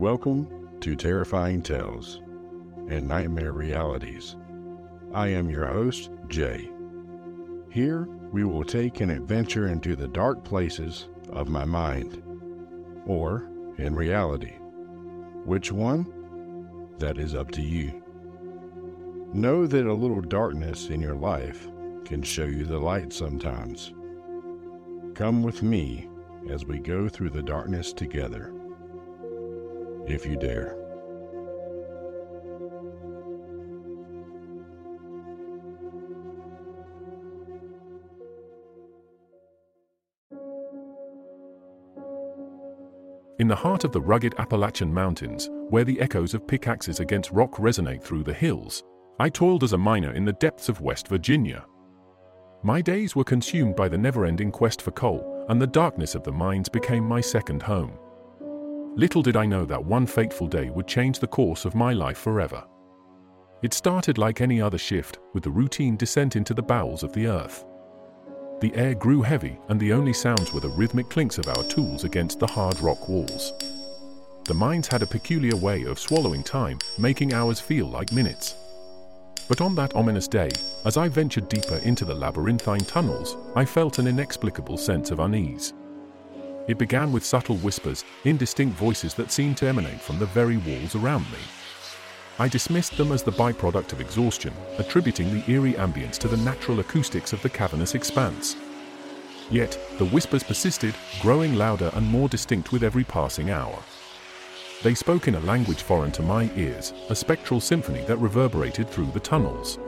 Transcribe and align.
Welcome 0.00 0.78
to 0.80 0.96
Terrifying 0.96 1.60
Tales 1.60 2.22
and 2.88 3.06
Nightmare 3.06 3.52
Realities. 3.52 4.34
I 5.12 5.28
am 5.28 5.50
your 5.50 5.66
host, 5.66 6.08
Jay. 6.28 6.70
Here, 7.70 8.08
we 8.32 8.44
will 8.44 8.64
take 8.64 9.02
an 9.02 9.10
adventure 9.10 9.68
into 9.68 9.94
the 9.94 10.08
dark 10.08 10.42
places 10.42 11.08
of 11.28 11.50
my 11.50 11.66
mind, 11.66 12.22
or 13.04 13.50
in 13.76 13.94
reality. 13.94 14.54
Which 15.44 15.70
one? 15.70 16.06
That 16.98 17.18
is 17.18 17.34
up 17.34 17.50
to 17.50 17.60
you. 17.60 18.02
Know 19.34 19.66
that 19.66 19.84
a 19.84 19.92
little 19.92 20.22
darkness 20.22 20.88
in 20.88 21.02
your 21.02 21.14
life 21.14 21.68
can 22.06 22.22
show 22.22 22.46
you 22.46 22.64
the 22.64 22.78
light 22.78 23.12
sometimes. 23.12 23.92
Come 25.14 25.42
with 25.42 25.62
me 25.62 26.08
as 26.48 26.64
we 26.64 26.78
go 26.78 27.06
through 27.06 27.30
the 27.30 27.42
darkness 27.42 27.92
together. 27.92 28.54
If 30.10 30.26
you 30.26 30.36
dare. 30.36 30.76
In 43.38 43.46
the 43.46 43.54
heart 43.54 43.84
of 43.84 43.92
the 43.92 44.00
rugged 44.00 44.34
Appalachian 44.38 44.92
Mountains, 44.92 45.48
where 45.68 45.84
the 45.84 46.00
echoes 46.00 46.34
of 46.34 46.46
pickaxes 46.46 46.98
against 46.98 47.30
rock 47.30 47.52
resonate 47.54 48.02
through 48.02 48.24
the 48.24 48.34
hills, 48.34 48.82
I 49.20 49.28
toiled 49.28 49.62
as 49.62 49.74
a 49.74 49.78
miner 49.78 50.12
in 50.12 50.24
the 50.24 50.32
depths 50.32 50.68
of 50.68 50.80
West 50.80 51.06
Virginia. 51.06 51.64
My 52.64 52.82
days 52.82 53.14
were 53.14 53.24
consumed 53.24 53.76
by 53.76 53.88
the 53.88 53.96
never-ending 53.96 54.50
quest 54.50 54.82
for 54.82 54.90
coal, 54.90 55.46
and 55.48 55.62
the 55.62 55.68
darkness 55.68 56.16
of 56.16 56.24
the 56.24 56.32
mines 56.32 56.68
became 56.68 57.04
my 57.04 57.20
second 57.20 57.62
home. 57.62 57.96
Little 58.96 59.22
did 59.22 59.36
I 59.36 59.46
know 59.46 59.64
that 59.64 59.84
one 59.84 60.06
fateful 60.06 60.48
day 60.48 60.68
would 60.70 60.86
change 60.86 61.18
the 61.18 61.26
course 61.26 61.64
of 61.64 61.74
my 61.74 61.92
life 61.92 62.18
forever. 62.18 62.64
It 63.62 63.72
started 63.72 64.18
like 64.18 64.40
any 64.40 64.60
other 64.60 64.78
shift, 64.78 65.18
with 65.32 65.44
the 65.44 65.50
routine 65.50 65.96
descent 65.96 66.34
into 66.34 66.54
the 66.54 66.62
bowels 66.62 67.02
of 67.02 67.12
the 67.12 67.26
earth. 67.26 67.64
The 68.60 68.74
air 68.74 68.94
grew 68.94 69.22
heavy, 69.22 69.58
and 69.68 69.78
the 69.78 69.92
only 69.92 70.12
sounds 70.12 70.52
were 70.52 70.60
the 70.60 70.68
rhythmic 70.68 71.08
clinks 71.08 71.38
of 71.38 71.48
our 71.48 71.62
tools 71.64 72.04
against 72.04 72.40
the 72.40 72.46
hard 72.46 72.80
rock 72.80 73.08
walls. 73.08 73.52
The 74.44 74.54
mines 74.54 74.88
had 74.88 75.02
a 75.02 75.06
peculiar 75.06 75.56
way 75.56 75.84
of 75.84 75.98
swallowing 75.98 76.42
time, 76.42 76.78
making 76.98 77.32
hours 77.32 77.60
feel 77.60 77.86
like 77.86 78.12
minutes. 78.12 78.56
But 79.48 79.60
on 79.60 79.74
that 79.76 79.94
ominous 79.94 80.28
day, 80.28 80.50
as 80.84 80.96
I 80.96 81.08
ventured 81.08 81.48
deeper 81.48 81.76
into 81.76 82.04
the 82.04 82.14
labyrinthine 82.14 82.80
tunnels, 82.80 83.36
I 83.54 83.64
felt 83.64 83.98
an 83.98 84.08
inexplicable 84.08 84.76
sense 84.76 85.10
of 85.10 85.20
unease. 85.20 85.72
It 86.68 86.78
began 86.78 87.10
with 87.12 87.24
subtle 87.24 87.56
whispers, 87.56 88.04
indistinct 88.24 88.76
voices 88.76 89.14
that 89.14 89.32
seemed 89.32 89.56
to 89.58 89.66
emanate 89.66 90.00
from 90.00 90.18
the 90.18 90.26
very 90.26 90.58
walls 90.58 90.94
around 90.94 91.22
me. 91.32 91.38
I 92.38 92.48
dismissed 92.48 92.96
them 92.96 93.12
as 93.12 93.22
the 93.22 93.32
byproduct 93.32 93.92
of 93.92 94.00
exhaustion, 94.00 94.54
attributing 94.78 95.32
the 95.32 95.50
eerie 95.50 95.74
ambience 95.74 96.16
to 96.18 96.28
the 96.28 96.38
natural 96.38 96.80
acoustics 96.80 97.32
of 97.32 97.42
the 97.42 97.50
cavernous 97.50 97.94
expanse. 97.94 98.56
Yet, 99.50 99.78
the 99.98 100.06
whispers 100.06 100.42
persisted, 100.44 100.94
growing 101.20 101.56
louder 101.56 101.90
and 101.94 102.06
more 102.06 102.28
distinct 102.28 102.72
with 102.72 102.84
every 102.84 103.04
passing 103.04 103.50
hour. 103.50 103.82
They 104.82 104.94
spoke 104.94 105.28
in 105.28 105.34
a 105.34 105.40
language 105.40 105.82
foreign 105.82 106.12
to 106.12 106.22
my 106.22 106.50
ears, 106.56 106.94
a 107.10 107.14
spectral 107.14 107.60
symphony 107.60 108.02
that 108.06 108.16
reverberated 108.16 108.88
through 108.88 109.10
the 109.12 109.20
tunnels. 109.20 109.78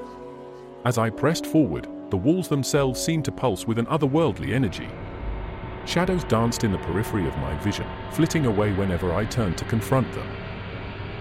As 0.85 0.99
I 0.99 1.09
pressed 1.11 1.47
forward, 1.47 1.87
the 2.11 2.17
walls 2.17 2.49
themselves 2.49 3.01
seemed 3.03 3.25
to 3.27 3.33
pulse 3.33 3.67
with 3.67 3.79
an 3.79 3.87
otherworldly 3.87 4.53
energy. 4.53 4.89
Shadows 5.85 6.25
danced 6.25 6.65
in 6.65 6.73
the 6.73 6.79
periphery 6.79 7.27
of 7.27 7.37
my 7.39 7.55
vision, 7.59 7.87
flitting 8.13 8.47
away 8.47 8.73
whenever 8.73 9.13
I 9.13 9.25
turned 9.25 9.59
to 9.59 9.65
confront 9.65 10.11
them. 10.13 10.29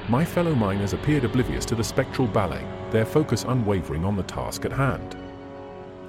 My 0.07 0.23
fellow 0.23 0.53
miners 0.53 0.93
appeared 0.93 1.23
oblivious 1.23 1.65
to 1.65 1.75
the 1.75 1.83
spectral 1.83 2.27
ballet, 2.27 2.65
their 2.91 3.05
focus 3.05 3.43
unwavering 3.47 4.05
on 4.05 4.15
the 4.15 4.23
task 4.23 4.65
at 4.65 4.71
hand. 4.71 5.15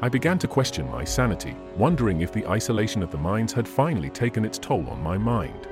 I 0.02 0.08
began 0.08 0.38
to 0.40 0.48
question 0.48 0.90
my 0.90 1.04
sanity, 1.04 1.56
wondering 1.76 2.20
if 2.20 2.32
the 2.32 2.46
isolation 2.48 3.02
of 3.02 3.10
the 3.10 3.18
mines 3.18 3.52
had 3.52 3.68
finally 3.68 4.10
taken 4.10 4.44
its 4.44 4.58
toll 4.58 4.86
on 4.88 5.02
my 5.02 5.16
mind. 5.16 5.68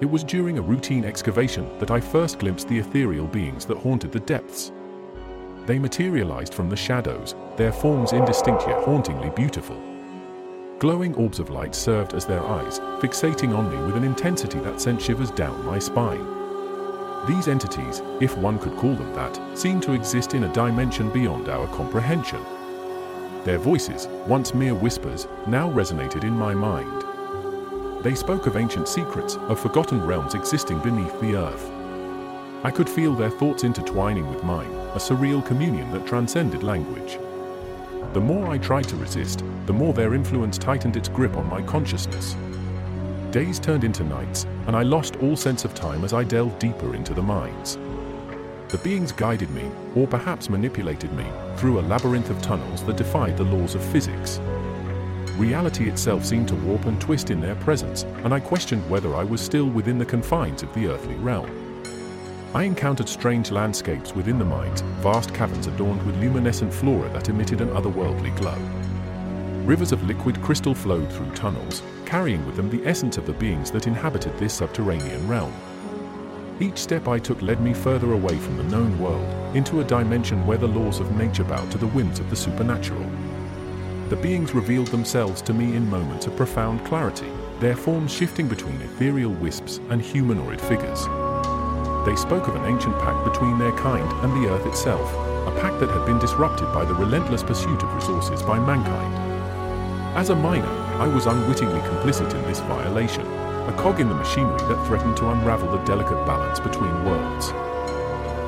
It 0.00 0.10
was 0.10 0.24
during 0.24 0.58
a 0.58 0.62
routine 0.62 1.04
excavation 1.04 1.78
that 1.78 1.90
I 1.90 2.00
first 2.00 2.38
glimpsed 2.38 2.68
the 2.68 2.78
ethereal 2.78 3.26
beings 3.26 3.64
that 3.66 3.78
haunted 3.78 4.12
the 4.12 4.20
depths. 4.20 4.72
They 5.66 5.78
materialized 5.78 6.54
from 6.54 6.68
the 6.68 6.76
shadows, 6.76 7.34
their 7.56 7.72
forms 7.72 8.12
indistinct 8.12 8.66
yet 8.66 8.84
hauntingly 8.84 9.30
beautiful. 9.30 9.89
Glowing 10.80 11.14
orbs 11.16 11.38
of 11.38 11.50
light 11.50 11.74
served 11.74 12.14
as 12.14 12.24
their 12.24 12.42
eyes, 12.42 12.80
fixating 13.02 13.54
on 13.54 13.68
me 13.70 13.76
with 13.84 13.96
an 13.96 14.02
intensity 14.02 14.58
that 14.60 14.80
sent 14.80 15.02
shivers 15.02 15.30
down 15.30 15.62
my 15.66 15.78
spine. 15.78 16.26
These 17.28 17.48
entities, 17.48 18.00
if 18.18 18.34
one 18.38 18.58
could 18.58 18.74
call 18.78 18.94
them 18.94 19.12
that, 19.12 19.38
seemed 19.58 19.82
to 19.82 19.92
exist 19.92 20.32
in 20.32 20.44
a 20.44 20.52
dimension 20.54 21.10
beyond 21.10 21.50
our 21.50 21.66
comprehension. 21.66 22.42
Their 23.44 23.58
voices, 23.58 24.06
once 24.26 24.54
mere 24.54 24.74
whispers, 24.74 25.28
now 25.46 25.70
resonated 25.70 26.24
in 26.24 26.32
my 26.32 26.54
mind. 26.54 27.04
They 28.02 28.14
spoke 28.14 28.46
of 28.46 28.56
ancient 28.56 28.88
secrets, 28.88 29.36
of 29.36 29.60
forgotten 29.60 30.02
realms 30.06 30.34
existing 30.34 30.78
beneath 30.78 31.20
the 31.20 31.36
earth. 31.36 31.70
I 32.64 32.70
could 32.70 32.88
feel 32.88 33.14
their 33.14 33.28
thoughts 33.28 33.64
intertwining 33.64 34.30
with 34.30 34.44
mine, 34.44 34.72
a 34.94 34.98
surreal 34.98 35.44
communion 35.44 35.90
that 35.92 36.06
transcended 36.06 36.62
language. 36.62 37.18
The 38.12 38.20
more 38.20 38.48
I 38.48 38.58
tried 38.58 38.88
to 38.88 38.96
resist, 38.96 39.44
the 39.66 39.72
more 39.72 39.92
their 39.92 40.14
influence 40.14 40.58
tightened 40.58 40.96
its 40.96 41.08
grip 41.08 41.36
on 41.36 41.48
my 41.48 41.62
consciousness. 41.62 42.36
Days 43.30 43.60
turned 43.60 43.84
into 43.84 44.02
nights, 44.02 44.46
and 44.66 44.74
I 44.74 44.82
lost 44.82 45.16
all 45.16 45.36
sense 45.36 45.64
of 45.64 45.74
time 45.74 46.04
as 46.04 46.12
I 46.12 46.24
delved 46.24 46.58
deeper 46.58 46.94
into 46.96 47.14
the 47.14 47.22
mines. 47.22 47.78
The 48.68 48.78
beings 48.78 49.12
guided 49.12 49.50
me, 49.50 49.70
or 49.94 50.06
perhaps 50.06 50.50
manipulated 50.50 51.12
me, 51.12 51.26
through 51.56 51.78
a 51.78 51.82
labyrinth 51.82 52.30
of 52.30 52.42
tunnels 52.42 52.82
that 52.84 52.96
defied 52.96 53.36
the 53.36 53.44
laws 53.44 53.74
of 53.74 53.84
physics. 53.84 54.40
Reality 55.36 55.88
itself 55.88 56.24
seemed 56.24 56.48
to 56.48 56.54
warp 56.56 56.86
and 56.86 57.00
twist 57.00 57.30
in 57.30 57.40
their 57.40 57.54
presence, 57.56 58.02
and 58.24 58.34
I 58.34 58.40
questioned 58.40 58.88
whether 58.90 59.14
I 59.14 59.24
was 59.24 59.40
still 59.40 59.66
within 59.66 59.98
the 59.98 60.04
confines 60.04 60.62
of 60.62 60.74
the 60.74 60.88
earthly 60.88 61.14
realm. 61.14 61.69
I 62.52 62.64
encountered 62.64 63.08
strange 63.08 63.52
landscapes 63.52 64.12
within 64.12 64.40
the 64.40 64.44
mines, 64.44 64.80
vast 65.02 65.32
caverns 65.32 65.68
adorned 65.68 66.02
with 66.04 66.16
luminescent 66.16 66.74
flora 66.74 67.08
that 67.10 67.28
emitted 67.28 67.60
an 67.60 67.68
otherworldly 67.68 68.36
glow. 68.38 68.58
Rivers 69.64 69.92
of 69.92 70.02
liquid 70.02 70.42
crystal 70.42 70.74
flowed 70.74 71.12
through 71.12 71.30
tunnels, 71.30 71.84
carrying 72.04 72.44
with 72.44 72.56
them 72.56 72.68
the 72.68 72.84
essence 72.84 73.16
of 73.18 73.26
the 73.26 73.34
beings 73.34 73.70
that 73.70 73.86
inhabited 73.86 74.36
this 74.36 74.52
subterranean 74.52 75.28
realm. 75.28 75.54
Each 76.58 76.78
step 76.78 77.06
I 77.06 77.20
took 77.20 77.40
led 77.40 77.60
me 77.60 77.72
further 77.72 78.14
away 78.14 78.36
from 78.36 78.56
the 78.56 78.64
known 78.64 78.98
world, 78.98 79.56
into 79.56 79.80
a 79.80 79.84
dimension 79.84 80.44
where 80.44 80.58
the 80.58 80.66
laws 80.66 80.98
of 80.98 81.16
nature 81.16 81.44
bowed 81.44 81.70
to 81.70 81.78
the 81.78 81.86
whims 81.86 82.18
of 82.18 82.30
the 82.30 82.36
supernatural. 82.36 83.08
The 84.08 84.16
beings 84.16 84.56
revealed 84.56 84.88
themselves 84.88 85.40
to 85.42 85.54
me 85.54 85.76
in 85.76 85.88
moments 85.88 86.26
of 86.26 86.36
profound 86.36 86.84
clarity, 86.84 87.30
their 87.60 87.76
forms 87.76 88.12
shifting 88.12 88.48
between 88.48 88.82
ethereal 88.82 89.32
wisps 89.34 89.78
and 89.88 90.02
humanoid 90.02 90.60
figures. 90.60 91.06
They 92.04 92.16
spoke 92.16 92.48
of 92.48 92.54
an 92.56 92.64
ancient 92.64 92.98
pact 92.98 93.24
between 93.24 93.58
their 93.58 93.72
kind 93.72 94.10
and 94.24 94.32
the 94.32 94.48
earth 94.48 94.64
itself, 94.66 95.12
a 95.46 95.60
pact 95.60 95.80
that 95.80 95.90
had 95.90 96.06
been 96.06 96.18
disrupted 96.18 96.72
by 96.72 96.84
the 96.86 96.94
relentless 96.94 97.42
pursuit 97.42 97.82
of 97.82 97.94
resources 97.94 98.42
by 98.42 98.58
mankind. 98.58 99.14
As 100.16 100.30
a 100.30 100.34
miner, 100.34 100.66
I 100.98 101.06
was 101.06 101.26
unwittingly 101.26 101.80
complicit 101.80 102.34
in 102.34 102.42
this 102.42 102.60
violation, 102.60 103.26
a 103.68 103.74
cog 103.76 104.00
in 104.00 104.08
the 104.08 104.14
machinery 104.14 104.58
that 104.60 104.86
threatened 104.86 105.16
to 105.18 105.28
unravel 105.28 105.70
the 105.70 105.84
delicate 105.84 106.24
balance 106.26 106.58
between 106.58 107.04
worlds. 107.04 107.52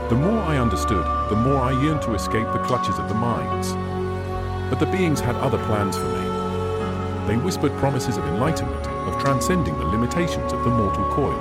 The 0.09 0.17
more 0.19 0.43
I 0.43 0.57
understood, 0.57 1.05
the 1.29 1.37
more 1.37 1.61
I 1.61 1.73
yearned 1.83 2.03
to 2.03 2.15
escape 2.15 2.51
the 2.53 2.65
clutches 2.65 2.99
of 2.99 3.09
the 3.09 3.15
mines. 3.15 3.75
But 4.71 4.81
the 4.81 4.91
beings 4.91 5.21
had 5.21 5.37
other 5.37 5.59
plans 5.67 5.97
for 5.97 6.09
me. 6.09 7.27
They 7.27 7.37
whispered 7.37 7.73
promises 7.79 8.17
of 8.17 8.25
enlightenment, 8.25 8.87
of 8.87 9.21
transcending 9.21 9.79
the 9.79 9.87
limitations 9.87 10.53
of 10.53 10.65
the 10.65 10.71
mortal 10.71 11.05
coil. 11.13 11.39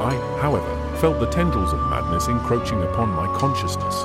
I, 0.00 0.14
however, 0.40 0.87
felt 1.00 1.20
the 1.20 1.26
tendrils 1.26 1.72
of 1.72 1.78
madness 1.88 2.26
encroaching 2.26 2.82
upon 2.82 3.08
my 3.10 3.26
consciousness. 3.38 4.02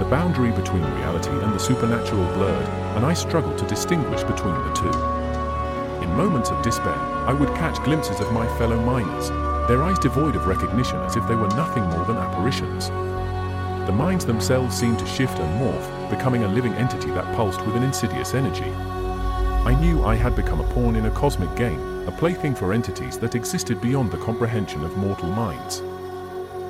The 0.00 0.08
boundary 0.10 0.50
between 0.50 0.82
reality 0.82 1.30
and 1.30 1.54
the 1.54 1.58
supernatural 1.58 2.24
blurred, 2.34 2.68
and 2.96 3.06
I 3.06 3.14
struggled 3.14 3.58
to 3.58 3.66
distinguish 3.66 4.24
between 4.24 4.54
the 4.54 4.72
two. 4.72 4.90
In 6.02 6.16
moments 6.16 6.50
of 6.50 6.62
despair, 6.62 6.98
I 7.28 7.32
would 7.32 7.48
catch 7.50 7.82
glimpses 7.84 8.18
of 8.18 8.32
my 8.32 8.44
fellow 8.58 8.80
miners, 8.80 9.28
their 9.68 9.84
eyes 9.84 10.00
devoid 10.00 10.34
of 10.34 10.48
recognition 10.48 10.98
as 10.98 11.14
if 11.14 11.28
they 11.28 11.36
were 11.36 11.48
nothing 11.48 11.84
more 11.84 12.04
than 12.04 12.16
apparitions. 12.16 12.88
The 13.86 13.92
minds 13.92 14.26
themselves 14.26 14.76
seemed 14.76 14.98
to 14.98 15.06
shift 15.06 15.38
and 15.38 15.60
morph, 15.60 16.10
becoming 16.10 16.42
a 16.42 16.48
living 16.48 16.72
entity 16.72 17.10
that 17.12 17.36
pulsed 17.36 17.64
with 17.64 17.76
an 17.76 17.84
insidious 17.84 18.34
energy. 18.34 18.72
I 19.64 19.78
knew 19.80 20.04
I 20.04 20.16
had 20.16 20.34
become 20.34 20.60
a 20.60 20.68
pawn 20.74 20.96
in 20.96 21.06
a 21.06 21.10
cosmic 21.12 21.54
game, 21.54 21.93
a 22.06 22.12
plaything 22.12 22.54
for 22.54 22.72
entities 22.72 23.18
that 23.18 23.34
existed 23.34 23.80
beyond 23.80 24.10
the 24.10 24.18
comprehension 24.18 24.84
of 24.84 24.96
mortal 24.96 25.28
minds. 25.30 25.82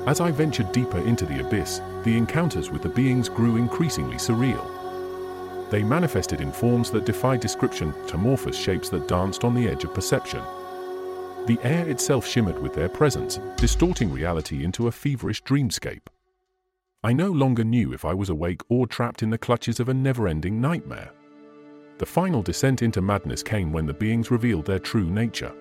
As 0.07 0.21
I 0.21 0.31
ventured 0.31 0.71
deeper 0.71 0.99
into 0.99 1.25
the 1.25 1.45
abyss, 1.45 1.81
the 2.03 2.15
encounters 2.15 2.69
with 2.69 2.83
the 2.83 2.89
beings 2.89 3.27
grew 3.27 3.57
increasingly 3.57 4.17
surreal. 4.17 4.71
They 5.71 5.83
manifested 5.83 6.41
in 6.41 6.51
forms 6.51 6.91
that 6.91 7.05
defied 7.05 7.39
description 7.39 7.91
to 8.07 8.15
amorphous 8.15 8.57
shapes 8.57 8.89
that 8.89 9.07
danced 9.07 9.43
on 9.43 9.55
the 9.55 9.67
edge 9.67 9.83
of 9.83 9.93
perception. 9.93 10.41
The 11.47 11.59
air 11.63 11.87
itself 11.89 12.25
shimmered 12.25 12.61
with 12.61 12.73
their 12.73 12.89
presence, 12.89 13.39
distorting 13.55 14.11
reality 14.11 14.63
into 14.63 14.87
a 14.87 14.91
feverish 14.91 15.43
dreamscape. 15.43 16.07
I 17.03 17.13
no 17.13 17.31
longer 17.31 17.63
knew 17.63 17.93
if 17.93 18.05
I 18.05 18.13
was 18.13 18.29
awake 18.29 18.61
or 18.69 18.87
trapped 18.87 19.21
in 19.21 19.29
the 19.31 19.37
clutches 19.37 19.79
of 19.79 19.89
a 19.89 19.93
never-ending 19.93 20.59
nightmare. 20.59 21.11
The 21.97 22.05
final 22.05 22.41
descent 22.41 22.81
into 22.81 23.01
madness 23.01 23.41
came 23.41 23.71
when 23.71 23.85
the 23.85 23.93
beings 23.93 24.31
revealed 24.31 24.65
their 24.65 24.79
true 24.79 25.09
nature. 25.09 25.53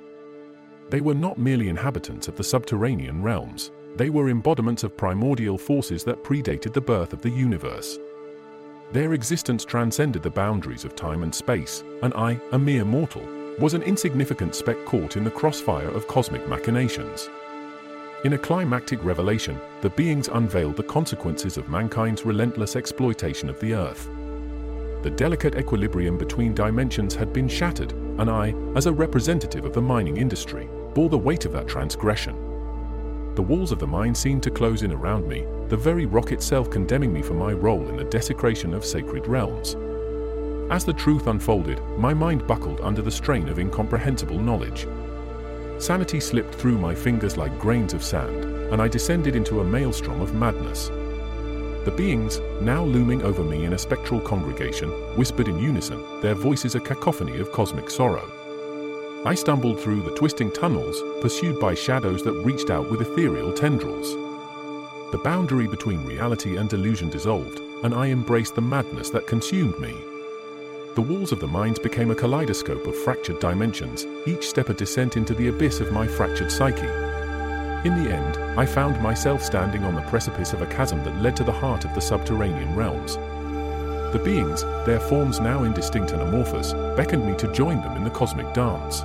They 0.91 1.01
were 1.01 1.15
not 1.15 1.39
merely 1.39 1.69
inhabitants 1.69 2.29
of 2.29 2.37
the 2.37 2.45
subterranean 2.45 3.23
realms, 3.23 3.71
they 3.97 4.11
were 4.11 4.29
embodiments 4.29 4.83
of 4.83 4.97
primordial 4.97 5.57
forces 5.57 6.03
that 6.05 6.25
predated 6.25 6.73
the 6.73 6.81
birth 6.81 7.13
of 7.13 7.23
the 7.23 7.31
universe. 7.31 7.99
Their 8.93 9.15
existence 9.15 9.65
transcended 9.65 10.23
the 10.23 10.31
boundaries 10.31 10.85
of 10.85 10.97
time 10.97 11.23
and 11.23 11.35
space, 11.35 11.85
and 12.03 12.13
I, 12.15 12.41
a 12.53 12.59
mere 12.59 12.85
mortal, 12.85 13.25
was 13.61 13.75
an 13.75 13.83
insignificant 13.83 14.55
speck 14.55 14.85
caught 14.85 15.17
in 15.17 15.23
the 15.23 15.31
crossfire 15.31 15.89
of 15.89 16.09
cosmic 16.09 16.49
machinations. 16.49 17.31
In 18.25 18.33
a 18.33 18.39
climactic 18.39 19.03
revelation, 19.05 19.61
the 19.81 19.91
beings 19.91 20.29
unveiled 20.29 20.77
the 20.77 20.83
consequences 20.83 21.57
of 21.57 21.69
mankind's 21.69 22.25
relentless 22.25 22.75
exploitation 22.75 23.49
of 23.49 23.61
the 23.61 23.75
Earth. 23.75 24.09
The 25.05 25.11
delicate 25.11 25.57
equilibrium 25.57 26.17
between 26.17 26.55
dimensions 26.55 27.15
had 27.15 27.31
been 27.31 27.47
shattered, 27.47 27.93
and 27.93 28.31
I, 28.31 28.55
as 28.75 28.87
a 28.87 28.93
representative 28.93 29.67
of 29.67 29.75
the 29.75 29.83
mining 29.83 30.17
industry, 30.17 30.67
bore 30.95 31.11
the 31.11 31.19
weight 31.19 31.45
of 31.45 31.53
that 31.53 31.69
transgression. 31.69 32.35
The 33.35 33.43
walls 33.43 33.71
of 33.71 33.79
the 33.79 33.87
mine 33.87 34.15
seemed 34.15 34.43
to 34.45 34.51
close 34.51 34.83
in 34.83 34.93
around 34.93 35.29
me, 35.29 35.45
the 35.69 35.77
very 35.77 36.07
rock 36.07 36.33
itself 36.33 36.71
condemning 36.71 37.13
me 37.13 37.21
for 37.21 37.35
my 37.35 37.53
role 37.53 37.87
in 37.91 37.99
the 37.99 38.05
desecration 38.05 38.73
of 38.73 38.83
sacred 38.83 39.27
realms. 39.27 39.77
As 40.73 40.87
the 40.87 40.95
truth 40.95 41.27
unfolded, 41.27 41.83
my 41.99 42.15
mind 42.15 42.47
buckled 42.47 42.81
under 42.81 43.03
the 43.03 43.11
strain 43.11 43.51
of 43.51 43.59
incomprehensible 43.59 44.39
knowledge. 44.39 44.89
Sanity 45.77 46.19
slipped 46.19 46.55
through 46.55 46.79
my 46.79 46.95
fingers 46.95 47.37
like 47.37 47.59
grains 47.59 47.93
of 47.93 48.03
sand, 48.03 48.47
and 48.73 48.81
I 48.81 48.89
descended 48.89 49.37
into 49.37 49.61
a 49.61 49.65
maelstrom 49.65 50.23
of 50.23 50.35
madness. 50.35 50.91
The 51.85 51.91
beings, 51.91 52.41
now 52.63 52.83
looming 52.83 53.23
over 53.23 53.45
me 53.45 53.67
in 53.67 53.75
a 53.75 53.79
spectral 53.79 54.19
congregation, 54.19 54.89
whispered 55.17 55.49
in 55.49 55.59
unison, 55.59 56.03
their 56.23 56.35
voices 56.35 56.75
a 56.75 56.81
cacophony 56.81 57.39
of 57.39 57.53
cosmic 57.53 57.91
sorrow. 57.91 58.27
I 59.27 59.35
stumbled 59.35 59.79
through 59.81 60.01
the 60.03 60.15
twisting 60.15 60.51
tunnels, 60.51 61.03
pursued 61.21 61.61
by 61.61 61.75
shadows 61.75 62.23
that 62.25 62.33
reached 62.33 62.71
out 62.71 62.91
with 62.91 63.03
ethereal 63.03 63.53
tendrils. 63.53 64.15
The 65.13 65.21
boundary 65.23 65.69
between 65.69 66.07
reality 66.07 66.57
and 66.57 66.73
illusion 66.73 67.11
dissolved, 67.11 67.61
and 67.85 67.95
I 67.95 68.07
embraced 68.07 68.55
the 68.55 68.63
madness 68.63 69.11
that 69.11 69.27
consumed 69.27 69.79
me. 69.79 69.95
The 70.95 71.03
walls 71.03 71.33
of 71.33 71.41
the 71.41 71.47
mines 71.47 71.79
became 71.79 72.11
a 72.11 72.15
kaleidoscope 72.15 72.87
of 72.87 72.97
fractured 72.97 73.41
dimensions, 73.41 74.07
each 74.27 74.49
step 74.49 74.71
a 74.71 74.75
descent 74.75 75.19
into 75.19 75.35
the 75.35 75.49
abyss 75.49 75.81
of 75.81 75.93
my 75.93 76.07
fractured 76.07 76.51
psyche. 76.51 77.14
In 77.85 78.03
the 78.03 78.11
end, 78.11 78.39
I 78.59 78.65
found 78.65 78.99
myself 79.03 79.43
standing 79.43 79.85
on 79.85 79.95
the 79.95 80.01
precipice 80.03 80.55
of 80.55 80.63
a 80.63 80.67
chasm 80.67 81.05
that 81.05 81.21
led 81.21 81.37
to 81.37 81.45
the 81.45 81.53
heart 81.53 81.85
of 81.85 81.95
the 81.95 82.01
subterranean 82.01 82.75
realms. 82.75 83.17
The 84.15 84.23
beings, 84.25 84.63
their 84.87 85.01
forms 85.01 85.39
now 85.39 85.65
indistinct 85.65 86.13
and 86.13 86.23
amorphous, 86.23 86.73
beckoned 86.97 87.27
me 87.27 87.37
to 87.37 87.53
join 87.53 87.83
them 87.83 87.95
in 87.97 88.05
the 88.05 88.09
cosmic 88.11 88.55
dance. 88.55 89.03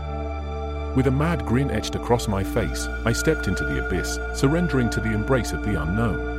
With 0.95 1.07
a 1.07 1.11
mad 1.11 1.45
grin 1.45 1.71
etched 1.71 1.95
across 1.95 2.29
my 2.29 2.41
face, 2.41 2.87
I 3.05 3.11
stepped 3.11 3.49
into 3.49 3.65
the 3.65 3.85
abyss, 3.85 4.17
surrendering 4.33 4.89
to 4.91 5.01
the 5.01 5.11
embrace 5.11 5.51
of 5.51 5.63
the 5.63 5.81
unknown. 5.81 6.37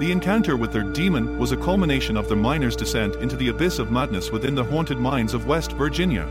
The 0.00 0.10
encounter 0.10 0.56
with 0.56 0.72
their 0.72 0.82
demon 0.82 1.38
was 1.38 1.52
a 1.52 1.56
culmination 1.56 2.16
of 2.16 2.28
the 2.28 2.34
miners' 2.34 2.74
descent 2.74 3.14
into 3.16 3.36
the 3.36 3.50
abyss 3.50 3.78
of 3.78 3.92
madness 3.92 4.32
within 4.32 4.56
the 4.56 4.64
haunted 4.64 4.98
mines 4.98 5.34
of 5.34 5.46
West 5.46 5.70
Virginia. 5.72 6.26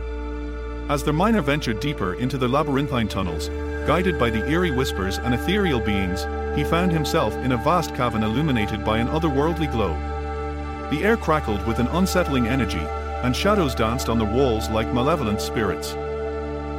As 0.89 1.01
the 1.01 1.13
miner 1.13 1.41
ventured 1.41 1.79
deeper 1.79 2.15
into 2.15 2.37
the 2.37 2.49
labyrinthine 2.49 3.07
tunnels, 3.07 3.49
guided 3.85 4.17
by 4.19 4.29
the 4.29 4.47
eerie 4.49 4.71
whispers 4.71 5.17
and 5.19 5.33
ethereal 5.33 5.79
beings, 5.79 6.25
he 6.55 6.63
found 6.63 6.91
himself 6.91 7.35
in 7.37 7.51
a 7.51 7.57
vast 7.57 7.95
cavern 7.95 8.23
illuminated 8.23 8.83
by 8.83 8.97
an 8.97 9.07
otherworldly 9.07 9.71
glow. 9.71 9.93
The 10.89 11.03
air 11.03 11.17
crackled 11.17 11.65
with 11.65 11.79
an 11.79 11.87
unsettling 11.87 12.47
energy, 12.47 12.85
and 13.23 13.35
shadows 13.35 13.75
danced 13.75 14.09
on 14.09 14.17
the 14.17 14.25
walls 14.25 14.69
like 14.69 14.93
malevolent 14.93 15.41
spirits. 15.41 15.93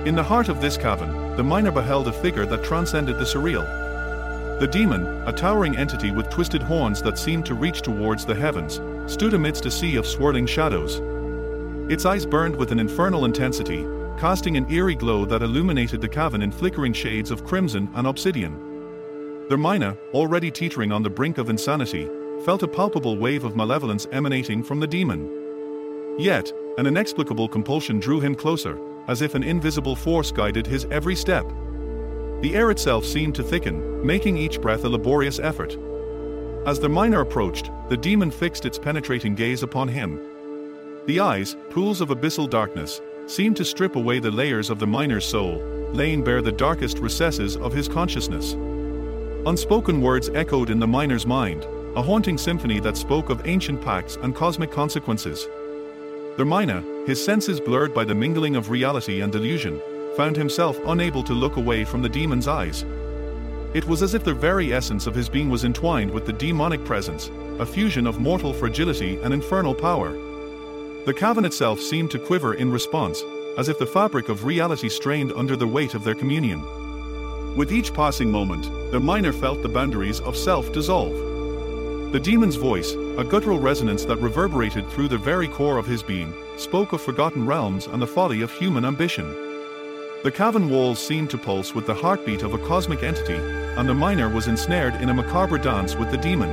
In 0.06 0.14
the 0.14 0.22
heart 0.22 0.48
of 0.48 0.60
this 0.60 0.76
cavern, 0.76 1.36
the 1.36 1.44
miner 1.44 1.70
beheld 1.70 2.08
a 2.08 2.12
figure 2.12 2.46
that 2.46 2.64
transcended 2.64 3.18
the 3.18 3.24
surreal, 3.24 3.66
the 4.62 4.68
demon, 4.68 5.04
a 5.26 5.32
towering 5.32 5.76
entity 5.76 6.12
with 6.12 6.30
twisted 6.30 6.62
horns 6.62 7.02
that 7.02 7.18
seemed 7.18 7.44
to 7.46 7.54
reach 7.54 7.82
towards 7.82 8.24
the 8.24 8.34
heavens, 8.34 8.80
stood 9.12 9.34
amidst 9.34 9.66
a 9.66 9.70
sea 9.72 9.96
of 9.96 10.06
swirling 10.06 10.46
shadows. 10.46 11.00
Its 11.90 12.06
eyes 12.06 12.24
burned 12.24 12.54
with 12.54 12.70
an 12.70 12.78
infernal 12.78 13.24
intensity, 13.24 13.82
casting 14.22 14.56
an 14.56 14.70
eerie 14.70 14.94
glow 14.94 15.24
that 15.24 15.42
illuminated 15.42 16.00
the 16.00 16.08
cavern 16.08 16.42
in 16.42 16.52
flickering 16.52 16.92
shades 16.92 17.32
of 17.32 17.44
crimson 17.44 17.90
and 17.96 18.06
obsidian. 18.06 18.52
The 19.48 19.56
miner, 19.56 19.96
already 20.14 20.48
teetering 20.48 20.92
on 20.92 21.02
the 21.02 21.10
brink 21.10 21.38
of 21.38 21.50
insanity, 21.50 22.08
felt 22.44 22.62
a 22.62 22.68
palpable 22.68 23.16
wave 23.16 23.42
of 23.42 23.56
malevolence 23.56 24.06
emanating 24.12 24.62
from 24.62 24.78
the 24.78 24.86
demon. 24.86 26.16
Yet, 26.20 26.52
an 26.78 26.86
inexplicable 26.86 27.48
compulsion 27.48 27.98
drew 27.98 28.20
him 28.20 28.36
closer, 28.36 28.78
as 29.08 29.22
if 29.22 29.34
an 29.34 29.42
invisible 29.42 29.96
force 29.96 30.30
guided 30.30 30.68
his 30.68 30.84
every 30.92 31.16
step. 31.16 31.44
The 32.42 32.54
air 32.54 32.70
itself 32.70 33.04
seemed 33.04 33.34
to 33.34 33.42
thicken, 33.42 34.06
making 34.06 34.36
each 34.36 34.60
breath 34.60 34.84
a 34.84 34.88
laborious 34.88 35.40
effort. 35.40 35.76
As 36.64 36.78
the 36.78 36.88
miner 36.88 37.22
approached, 37.22 37.72
the 37.88 37.96
demon 37.96 38.30
fixed 38.30 38.66
its 38.66 38.78
penetrating 38.78 39.34
gaze 39.34 39.64
upon 39.64 39.88
him. 39.88 40.20
The 41.06 41.18
eyes, 41.18 41.56
pools 41.70 42.00
of 42.00 42.10
abyssal 42.10 42.48
darkness, 42.48 43.00
seemed 43.26 43.56
to 43.56 43.64
strip 43.64 43.96
away 43.96 44.18
the 44.18 44.30
layers 44.30 44.70
of 44.70 44.78
the 44.78 44.86
miner's 44.86 45.24
soul, 45.24 45.62
laying 45.92 46.24
bare 46.24 46.42
the 46.42 46.52
darkest 46.52 46.98
recesses 46.98 47.56
of 47.56 47.72
his 47.72 47.88
consciousness. 47.88 48.54
Unspoken 49.46 50.00
words 50.00 50.30
echoed 50.34 50.70
in 50.70 50.78
the 50.78 50.86
miner's 50.86 51.26
mind, 51.26 51.66
a 51.96 52.02
haunting 52.02 52.38
symphony 52.38 52.80
that 52.80 52.96
spoke 52.96 53.28
of 53.28 53.46
ancient 53.46 53.82
pacts 53.82 54.16
and 54.22 54.34
cosmic 54.34 54.70
consequences. 54.70 55.48
The 56.36 56.44
miner, 56.44 56.82
his 57.06 57.22
senses 57.22 57.60
blurred 57.60 57.92
by 57.92 58.04
the 58.04 58.14
mingling 58.14 58.56
of 58.56 58.70
reality 58.70 59.20
and 59.20 59.30
delusion, 59.30 59.80
found 60.16 60.36
himself 60.36 60.78
unable 60.86 61.22
to 61.24 61.34
look 61.34 61.56
away 61.56 61.84
from 61.84 62.02
the 62.02 62.08
demon's 62.08 62.48
eyes. 62.48 62.84
It 63.74 63.86
was 63.86 64.02
as 64.02 64.14
if 64.14 64.24
the 64.24 64.34
very 64.34 64.72
essence 64.72 65.06
of 65.06 65.14
his 65.14 65.28
being 65.28 65.50
was 65.50 65.64
entwined 65.64 66.10
with 66.10 66.26
the 66.26 66.32
demonic 66.32 66.84
presence, 66.84 67.30
a 67.58 67.66
fusion 67.66 68.06
of 68.06 68.20
mortal 68.20 68.52
fragility 68.52 69.18
and 69.22 69.32
infernal 69.34 69.74
power. 69.74 70.31
The 71.04 71.12
cavern 71.12 71.44
itself 71.44 71.80
seemed 71.80 72.12
to 72.12 72.18
quiver 72.20 72.54
in 72.54 72.70
response, 72.70 73.24
as 73.58 73.68
if 73.68 73.76
the 73.76 73.86
fabric 73.86 74.28
of 74.28 74.44
reality 74.44 74.88
strained 74.88 75.32
under 75.32 75.56
the 75.56 75.66
weight 75.66 75.94
of 75.94 76.04
their 76.04 76.14
communion. 76.14 76.62
With 77.56 77.72
each 77.72 77.92
passing 77.92 78.30
moment, 78.30 78.70
the 78.92 79.00
miner 79.00 79.32
felt 79.32 79.62
the 79.62 79.68
boundaries 79.68 80.20
of 80.20 80.36
self 80.36 80.72
dissolve. 80.72 81.12
The 82.12 82.20
demon's 82.20 82.54
voice, 82.54 82.92
a 83.18 83.24
guttural 83.24 83.58
resonance 83.58 84.04
that 84.04 84.18
reverberated 84.18 84.88
through 84.90 85.08
the 85.08 85.18
very 85.18 85.48
core 85.48 85.76
of 85.76 85.86
his 85.86 86.04
being, 86.04 86.32
spoke 86.56 86.92
of 86.92 87.02
forgotten 87.02 87.46
realms 87.46 87.88
and 87.88 88.00
the 88.00 88.06
folly 88.06 88.42
of 88.42 88.52
human 88.52 88.84
ambition. 88.84 89.28
The 90.22 90.30
cavern 90.32 90.70
walls 90.70 91.00
seemed 91.04 91.30
to 91.30 91.38
pulse 91.38 91.74
with 91.74 91.86
the 91.86 91.94
heartbeat 91.94 92.44
of 92.44 92.54
a 92.54 92.64
cosmic 92.64 93.02
entity, 93.02 93.40
and 93.76 93.88
the 93.88 93.94
miner 93.94 94.28
was 94.28 94.46
ensnared 94.46 94.94
in 95.02 95.08
a 95.08 95.14
macabre 95.14 95.58
dance 95.58 95.96
with 95.96 96.12
the 96.12 96.16
demon. 96.16 96.52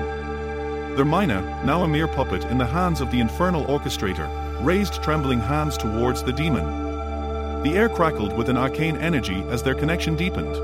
The 0.95 1.05
miner, 1.05 1.41
now 1.63 1.83
a 1.83 1.87
mere 1.87 2.07
puppet 2.07 2.43
in 2.45 2.57
the 2.57 2.65
hands 2.65 2.99
of 2.99 3.11
the 3.11 3.21
infernal 3.21 3.63
orchestrator, 3.65 4.27
raised 4.61 5.01
trembling 5.03 5.39
hands 5.39 5.77
towards 5.77 6.23
the 6.23 6.33
demon. 6.33 7.63
The 7.63 7.77
air 7.77 7.89
crackled 7.89 8.35
with 8.37 8.49
an 8.49 8.57
arcane 8.57 8.97
energy 8.97 9.43
as 9.49 9.63
their 9.63 9.75
connection 9.75 10.15
deepened. 10.15 10.55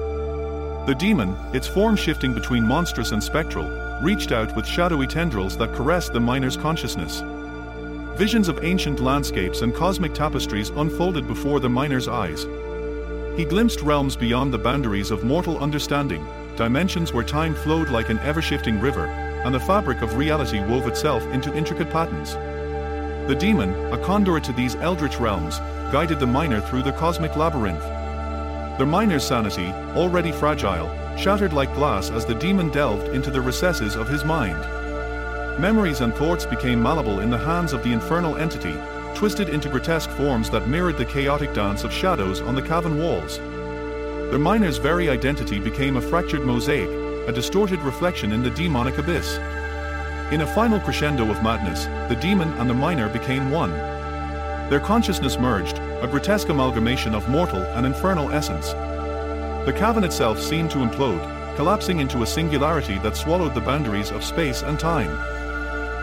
The 0.88 0.96
demon, 0.98 1.36
its 1.54 1.68
form 1.68 1.96
shifting 1.96 2.34
between 2.34 2.64
monstrous 2.64 3.12
and 3.12 3.24
spectral, 3.24 3.68
reached 4.02 4.32
out 4.32 4.56
with 4.56 4.68
shadowy 4.68 5.08
tendrils 5.08 5.58
that 5.58 5.74
caressed 5.74 6.14
the 6.14 6.20
miner's 6.20 6.58
consciousness. 6.58 7.22
Visions 8.18 8.48
of 8.48 8.64
ancient 8.64 9.00
landscapes 9.00 9.62
and 9.62 9.74
cosmic 9.74 10.14
tapestries 10.14 10.70
unfolded 10.70 11.28
before 11.28 11.60
the 11.60 11.70
miner's 11.70 12.08
eyes, 12.08 12.46
he 13.36 13.44
glimpsed 13.44 13.82
realms 13.82 14.16
beyond 14.16 14.54
the 14.54 14.58
boundaries 14.58 15.12
of 15.12 15.26
mortal 15.26 15.60
understanding, 15.60 16.26
dimensions 16.56 17.12
where 17.12 17.24
time 17.24 17.54
flowed 17.54 17.90
like 17.90 18.08
an 18.08 18.18
ever 18.20 18.42
shifting 18.42 18.80
river, 18.80 19.08
and 19.08 19.54
the 19.54 19.60
fabric 19.60 20.02
of 20.02 20.16
reality 20.16 20.64
wove 20.64 20.88
itself 20.88 21.22
into 21.34 21.54
intricate 21.54 21.90
patterns. 21.90 22.38
The 23.28 23.36
demon, 23.36 23.74
a 23.92 23.98
conduit 23.98 24.44
to 24.44 24.54
these 24.54 24.76
eldritch 24.76 25.20
realms, 25.20 25.58
guided 25.92 26.20
the 26.20 26.28
miner 26.28 26.62
through 26.62 26.84
the 26.84 26.92
cosmic 26.92 27.36
labyrinth. 27.36 27.84
The 28.78 28.86
miner's 28.86 29.26
sanity, 29.26 29.72
already 29.96 30.32
fragile, 30.32 30.92
shattered 31.18 31.52
like 31.52 31.74
glass 31.74 32.12
as 32.12 32.24
the 32.24 32.36
demon 32.36 32.70
delved 32.70 33.08
into 33.16 33.32
the 33.32 33.42
recesses 33.42 33.96
of 33.96 34.08
his 34.08 34.24
mind. 34.24 34.60
Memories 35.60 36.02
and 36.02 36.14
thoughts 36.14 36.46
became 36.46 36.84
malleable 36.84 37.22
in 37.22 37.32
the 37.32 37.38
hands 37.38 37.74
of 37.74 37.82
the 37.84 37.94
infernal 37.94 38.36
entity, 38.38 38.78
twisted 39.16 39.50
into 39.50 39.70
grotesque 39.70 40.10
forms 40.12 40.52
that 40.52 40.68
mirrored 40.68 40.98
the 40.98 41.06
chaotic 41.06 41.52
dance 41.56 41.84
of 41.84 41.92
shadows 41.92 42.42
on 42.42 42.54
the 42.54 42.62
cavern 42.62 43.00
walls. 43.00 43.40
The 44.30 44.38
miner's 44.38 44.78
very 44.78 45.10
identity 45.10 45.58
became 45.58 45.98
a 45.98 46.02
fractured 46.02 46.46
mosaic, 46.46 46.90
a 47.28 47.32
distorted 47.32 47.80
reflection 47.82 48.32
in 48.32 48.44
the 48.44 48.52
demonic 48.52 49.00
abyss. 49.00 49.40
In 50.32 50.42
a 50.42 50.48
final 50.56 50.80
crescendo 50.80 51.30
of 51.30 51.44
madness, 51.44 51.86
the 52.10 52.18
demon 52.20 52.52
and 52.54 52.68
the 52.68 52.74
miner 52.74 53.08
became 53.08 53.52
one. 53.52 53.70
Their 54.72 54.80
consciousness 54.80 55.38
merged, 55.38 55.78
a 55.78 56.08
grotesque 56.08 56.50
amalgamation 56.50 57.14
of 57.14 57.30
mortal 57.30 57.62
and 57.62 57.86
infernal 57.86 58.32
essence. 58.32 58.72
The 59.68 59.76
cavern 59.78 60.04
itself 60.04 60.42
seemed 60.42 60.72
to 60.72 60.80
implode, 60.80 61.56
collapsing 61.56 62.00
into 62.00 62.24
a 62.24 62.28
singularity 62.28 62.98
that 63.00 63.16
swallowed 63.16 63.54
the 63.54 63.62
boundaries 63.62 64.10
of 64.10 64.24
space 64.24 64.64
and 64.64 64.80
time. 64.80 65.12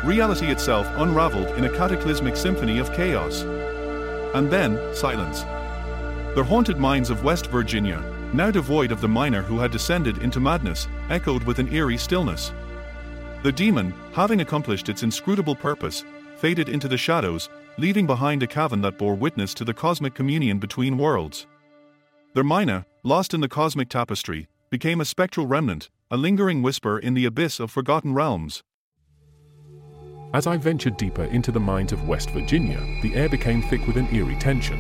Reality 0.06 0.46
itself 0.46 0.86
unraveled 0.98 1.58
in 1.58 1.64
a 1.64 1.76
cataclysmic 1.76 2.36
symphony 2.36 2.78
of 2.78 2.92
chaos. 2.92 3.42
And 4.34 4.48
then, 4.48 4.78
silence. 4.94 5.40
The 6.36 6.44
haunted 6.44 6.78
mines 6.78 7.10
of 7.10 7.24
West 7.24 7.48
Virginia, 7.48 8.00
now 8.32 8.52
devoid 8.52 8.92
of 8.92 9.00
the 9.00 9.08
miner 9.08 9.42
who 9.42 9.58
had 9.58 9.72
descended 9.72 10.18
into 10.18 10.38
madness, 10.38 10.86
echoed 11.10 11.42
with 11.42 11.58
an 11.58 11.72
eerie 11.72 11.98
stillness. 11.98 12.52
The 13.42 13.50
demon, 13.50 13.92
having 14.12 14.40
accomplished 14.40 14.88
its 14.88 15.02
inscrutable 15.02 15.56
purpose, 15.56 16.04
faded 16.36 16.68
into 16.68 16.86
the 16.86 16.96
shadows, 16.96 17.48
leaving 17.76 18.06
behind 18.06 18.40
a 18.44 18.46
cavern 18.46 18.80
that 18.82 18.98
bore 18.98 19.16
witness 19.16 19.52
to 19.54 19.64
the 19.64 19.74
cosmic 19.74 20.14
communion 20.14 20.60
between 20.60 20.96
worlds. 20.96 21.48
The 22.34 22.44
miner, 22.44 22.84
lost 23.02 23.34
in 23.34 23.40
the 23.40 23.48
cosmic 23.48 23.88
tapestry, 23.88 24.46
became 24.70 25.00
a 25.00 25.04
spectral 25.04 25.48
remnant, 25.48 25.90
a 26.08 26.16
lingering 26.16 26.62
whisper 26.62 27.00
in 27.00 27.14
the 27.14 27.24
abyss 27.24 27.58
of 27.58 27.72
forgotten 27.72 28.14
realms. 28.14 28.62
As 30.32 30.46
I 30.46 30.56
ventured 30.56 30.96
deeper 30.96 31.24
into 31.24 31.50
the 31.50 31.58
mines 31.58 31.90
of 31.90 32.06
West 32.06 32.30
Virginia, 32.30 32.78
the 33.02 33.16
air 33.16 33.28
became 33.28 33.60
thick 33.62 33.84
with 33.88 33.96
an 33.96 34.06
eerie 34.14 34.36
tension. 34.36 34.78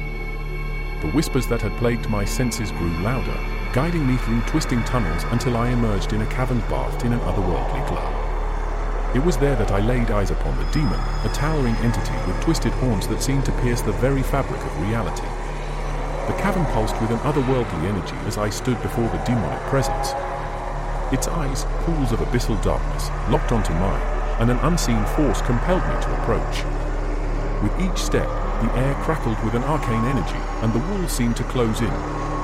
The 1.00 1.10
whispers 1.10 1.48
that 1.48 1.62
had 1.62 1.76
plagued 1.78 2.08
my 2.08 2.24
senses 2.24 2.70
grew 2.70 2.90
louder, 3.02 3.36
guiding 3.72 4.06
me 4.06 4.16
through 4.18 4.40
twisting 4.42 4.84
tunnels 4.84 5.24
until 5.32 5.56
I 5.56 5.70
emerged 5.70 6.12
in 6.12 6.22
a 6.22 6.26
cavern 6.26 6.60
bathed 6.70 7.04
in 7.04 7.12
an 7.12 7.20
otherworldly 7.20 7.88
glow. 7.88 8.21
It 9.14 9.22
was 9.22 9.36
there 9.36 9.56
that 9.56 9.70
I 9.70 9.80
laid 9.80 10.10
eyes 10.10 10.30
upon 10.30 10.56
the 10.56 10.70
demon, 10.72 10.98
a 11.24 11.30
towering 11.34 11.76
entity 11.84 12.16
with 12.26 12.40
twisted 12.40 12.72
horns 12.80 13.06
that 13.08 13.22
seemed 13.22 13.44
to 13.44 13.52
pierce 13.60 13.82
the 13.82 13.92
very 13.92 14.22
fabric 14.22 14.58
of 14.58 14.80
reality. 14.80 15.28
The 16.32 16.40
cavern 16.40 16.64
pulsed 16.72 16.98
with 16.98 17.10
an 17.10 17.18
otherworldly 17.18 17.84
energy 17.84 18.16
as 18.26 18.38
I 18.38 18.48
stood 18.48 18.80
before 18.80 19.08
the 19.08 19.22
demonic 19.26 19.60
presence. 19.68 20.14
Its 21.12 21.28
eyes, 21.28 21.66
pools 21.84 22.12
of 22.12 22.20
abyssal 22.20 22.56
darkness, 22.64 23.10
locked 23.28 23.52
onto 23.52 23.74
mine, 23.74 24.00
and 24.40 24.50
an 24.50 24.56
unseen 24.64 25.04
force 25.12 25.42
compelled 25.42 25.84
me 25.84 26.00
to 26.00 26.22
approach. 26.22 26.64
With 27.62 27.78
each 27.84 28.00
step, 28.00 28.28
the 28.64 28.72
air 28.78 28.94
crackled 29.04 29.36
with 29.44 29.52
an 29.52 29.64
arcane 29.64 30.06
energy, 30.06 30.40
and 30.62 30.72
the 30.72 30.78
walls 30.88 31.12
seemed 31.12 31.36
to 31.36 31.44
close 31.52 31.82
in, 31.82 31.92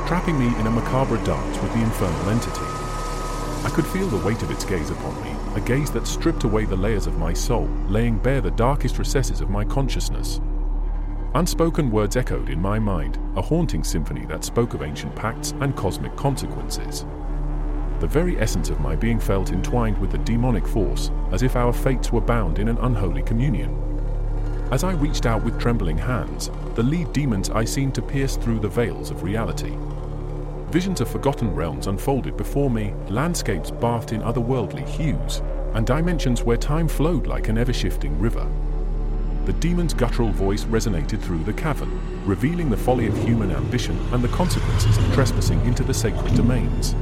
trapping 0.07 0.39
me 0.39 0.49
in 0.61 0.67
a 0.67 0.71
macabre 0.71 1.17
dance 1.25 1.57
with 1.63 1.73
the 1.73 1.81
infernal 1.81 2.29
entity. 2.29 2.69
I 3.65 3.71
could 3.73 3.87
feel 3.87 4.09
the 4.09 4.25
weight 4.27 4.43
of 4.43 4.51
its 4.51 4.67
gaze 4.67 4.91
upon 4.91 5.15
me, 5.23 5.38
a 5.55 5.61
gaze 5.61 5.91
that 5.93 6.07
stripped 6.07 6.45
away 6.45 6.65
the 6.65 6.77
layers 6.77 7.07
of 7.07 7.19
my 7.19 7.33
soul, 7.33 7.69
laying 7.89 8.19
bare 8.19 8.41
the 8.41 8.51
darkest 8.51 8.99
recesses 8.99 9.41
of 9.41 9.51
my 9.51 9.65
consciousness. 9.65 10.41
Unspoken 11.35 11.91
words 11.91 12.17
echoed 12.17 12.49
in 12.49 12.61
my 12.61 12.79
mind, 12.79 13.19
a 13.37 13.43
haunting 13.43 13.85
symphony 13.85 14.25
that 14.27 14.45
spoke 14.45 14.75
of 14.75 14.83
ancient 14.83 15.15
pacts 15.15 15.53
and 15.61 15.77
cosmic 15.77 16.15
consequences. 16.17 17.05
The 18.01 18.07
very 18.07 18.39
essence 18.41 18.71
of 18.71 18.81
my 18.81 18.97
being 18.97 19.19
felt 19.19 19.51
entwined 19.51 19.99
with 19.99 20.13
the 20.13 20.19
demonic 20.19 20.67
force, 20.67 21.11
as 21.33 21.43
if 21.43 21.57
our 21.57 21.73
fates 21.73 22.13
were 22.13 22.21
bound 22.21 22.59
in 22.59 22.69
an 22.69 22.79
unholy 22.79 23.23
communion. 23.23 23.77
As 24.71 24.85
I 24.85 24.93
reached 24.93 25.27
out 25.27 25.43
with 25.43 25.59
trembling 25.59 25.99
hands, 25.99 26.51
the 26.75 26.83
lead 26.83 27.13
demons 27.13 27.51
I 27.51 27.65
seemed 27.65 27.95
to 27.97 28.03
pierce 28.03 28.37
through 28.37 28.61
the 28.61 28.69
veils 28.69 29.11
of 29.11 29.23
reality. 29.23 29.77
Visions 30.71 31.01
of 31.01 31.09
forgotten 31.09 31.55
realms 31.55 31.87
unfolded 31.87 32.37
before 32.37 32.71
me, 32.71 32.95
landscapes 33.09 33.71
bathed 33.71 34.13
in 34.13 34.21
otherworldly 34.23 34.87
hues, 34.87 35.43
and 35.75 35.87
dimensions 35.87 36.43
where 36.43 36.57
time 36.57 36.89
flowed 36.89 37.27
like 37.27 37.49
an 37.49 37.59
ever-shifting 37.59 38.19
river. 38.19 38.47
The 39.47 39.55
demon's 39.55 39.95
guttural 39.95 40.31
voice 40.31 40.65
resonated 40.65 41.23
through 41.23 41.45
the 41.45 41.53
cavern, 41.55 41.99
revealing 42.27 42.69
the 42.69 42.77
folly 42.77 43.07
of 43.07 43.17
human 43.17 43.51
ambition 43.51 43.99
and 44.13 44.23
the 44.23 44.29
consequences 44.29 44.99
of 44.99 45.15
trespassing 45.15 45.65
into 45.65 45.83
the 45.85 45.95
sacred 45.95 46.35
domains 46.35 46.95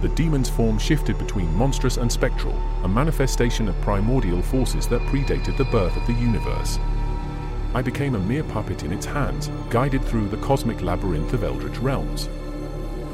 the 0.00 0.08
demon's 0.08 0.48
form 0.48 0.78
shifted 0.78 1.18
between 1.18 1.54
monstrous 1.54 1.98
and 1.98 2.10
spectral, 2.10 2.54
a 2.84 2.88
manifestation 2.88 3.68
of 3.68 3.80
primordial 3.82 4.40
forces 4.40 4.86
that 4.88 5.02
predated 5.02 5.56
the 5.58 5.64
birth 5.66 5.94
of 5.94 6.06
the 6.06 6.14
universe. 6.14 6.78
I 7.74 7.82
became 7.82 8.14
a 8.14 8.18
mere 8.18 8.42
puppet 8.42 8.82
in 8.82 8.92
its 8.92 9.04
hands, 9.04 9.50
guided 9.68 10.02
through 10.04 10.28
the 10.28 10.38
cosmic 10.38 10.80
labyrinth 10.80 11.34
of 11.34 11.44
eldritch 11.44 11.78
realms. 11.78 12.28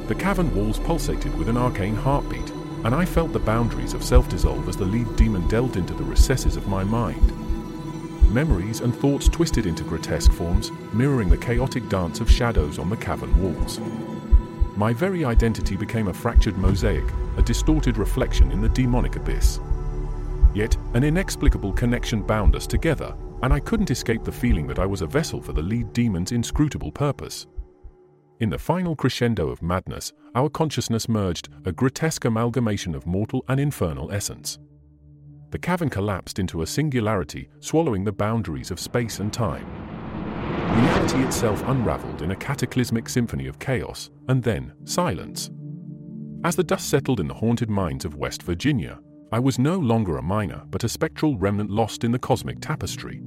The 0.08 0.14
cavern 0.14 0.54
walls 0.54 0.78
pulsated 0.78 1.36
with 1.36 1.48
an 1.48 1.56
arcane 1.56 1.96
heartbeat, 1.96 2.50
and 2.84 2.94
I 2.94 3.04
felt 3.04 3.32
the 3.32 3.40
boundaries 3.40 3.92
of 3.92 4.04
self-dissolve 4.04 4.68
as 4.68 4.76
the 4.76 4.84
lead 4.84 5.16
demon 5.16 5.48
delved 5.48 5.76
into 5.76 5.94
the 5.94 6.04
recesses 6.04 6.56
of 6.56 6.68
my 6.68 6.84
mind. 6.84 7.32
Memories 8.32 8.80
and 8.80 8.94
thoughts 8.94 9.28
twisted 9.28 9.66
into 9.66 9.82
grotesque 9.82 10.32
forms, 10.32 10.70
mirroring 10.92 11.28
the 11.28 11.36
chaotic 11.36 11.88
dance 11.88 12.20
of 12.20 12.30
shadows 12.30 12.78
on 12.78 12.88
the 12.88 12.96
cavern 12.96 13.36
walls. 13.42 13.80
My 14.76 14.92
very 14.92 15.25
identity 15.25 15.76
became 15.76 16.08
a 16.08 16.14
fractured 16.14 16.56
mosaic, 16.56 17.04
a 17.36 17.42
distorted 17.42 17.98
reflection 17.98 18.52
in 18.52 18.60
the 18.60 18.68
demonic 18.68 19.16
abyss. 19.16 19.58
Yet, 20.54 20.76
an 20.94 21.02
inexplicable 21.02 21.72
connection 21.72 22.22
bound 22.22 22.54
us 22.54 22.66
together, 22.66 23.16
and 23.42 23.52
I 23.52 23.60
couldn't 23.60 23.90
escape 23.90 24.22
the 24.22 24.32
feeling 24.32 24.66
that 24.68 24.78
I 24.78 24.86
was 24.86 25.02
a 25.02 25.06
vessel 25.06 25.40
for 25.40 25.52
the 25.52 25.62
lead 25.62 25.92
demon's 25.92 26.32
inscrutable 26.32 26.92
purpose. 26.92 27.46
In 28.38 28.50
the 28.50 28.59
final 28.59 28.95
crescendo 28.95 29.49
of 29.49 29.62
madness, 29.62 30.12
our 30.35 30.50
consciousness 30.50 31.09
merged, 31.09 31.49
a 31.64 31.73
grotesque 31.73 32.26
amalgamation 32.26 32.95
of 32.95 33.07
mortal 33.07 33.43
and 33.49 33.59
infernal 33.59 34.12
essence. 34.12 34.59
The 35.52 35.59
cavern 35.59 35.88
collapsed 35.88 36.38
into 36.38 36.61
a 36.61 36.66
singularity, 36.66 37.49
swallowing 37.61 38.05
the 38.05 38.12
boundaries 38.12 38.71
of 38.71 38.78
space 38.78 39.21
and 39.21 39.33
time. 39.33 39.64
Reality 40.83 41.23
itself 41.25 41.62
unraveled 41.66 42.21
in 42.21 42.33
a 42.33 42.37
cataclysmic 42.37 43.09
symphony 43.09 43.47
of 43.47 43.59
chaos, 43.59 44.11
and 44.28 44.43
then 44.43 44.75
silence. 44.85 45.50
As 46.45 46.57
the 46.57 46.64
dust 46.64 46.90
settled 46.90 47.21
in 47.21 47.28
the 47.28 47.35
haunted 47.35 47.71
mines 47.71 48.05
of 48.05 48.16
West 48.16 48.43
Virginia, 48.43 48.99
I 49.33 49.38
was 49.38 49.59
no 49.59 49.78
longer 49.78 50.19
a 50.19 50.23
miner, 50.23 50.62
but 50.71 50.85
a 50.85 50.90
spectral 50.90 51.38
remnant 51.38 51.71
lost 51.71 52.05
in 52.05 52.12
the 52.12 52.19
cosmic 52.19 52.61
tapestry. 52.61 53.23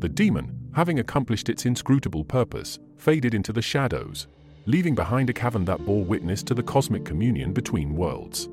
The 0.00 0.10
demon, 0.10 0.67
having 0.78 1.00
accomplished 1.00 1.48
its 1.48 1.66
inscrutable 1.66 2.22
purpose, 2.22 2.78
faded 2.98 3.34
into 3.34 3.52
the 3.52 3.60
shadows, 3.60 4.28
leaving 4.66 4.94
behind 4.94 5.28
a 5.28 5.32
cavern 5.32 5.64
that 5.64 5.84
bore 5.84 6.04
witness 6.04 6.40
to 6.40 6.54
the 6.54 6.62
cosmic 6.62 7.04
communion 7.04 7.52
between 7.52 7.96
worlds. 7.96 8.48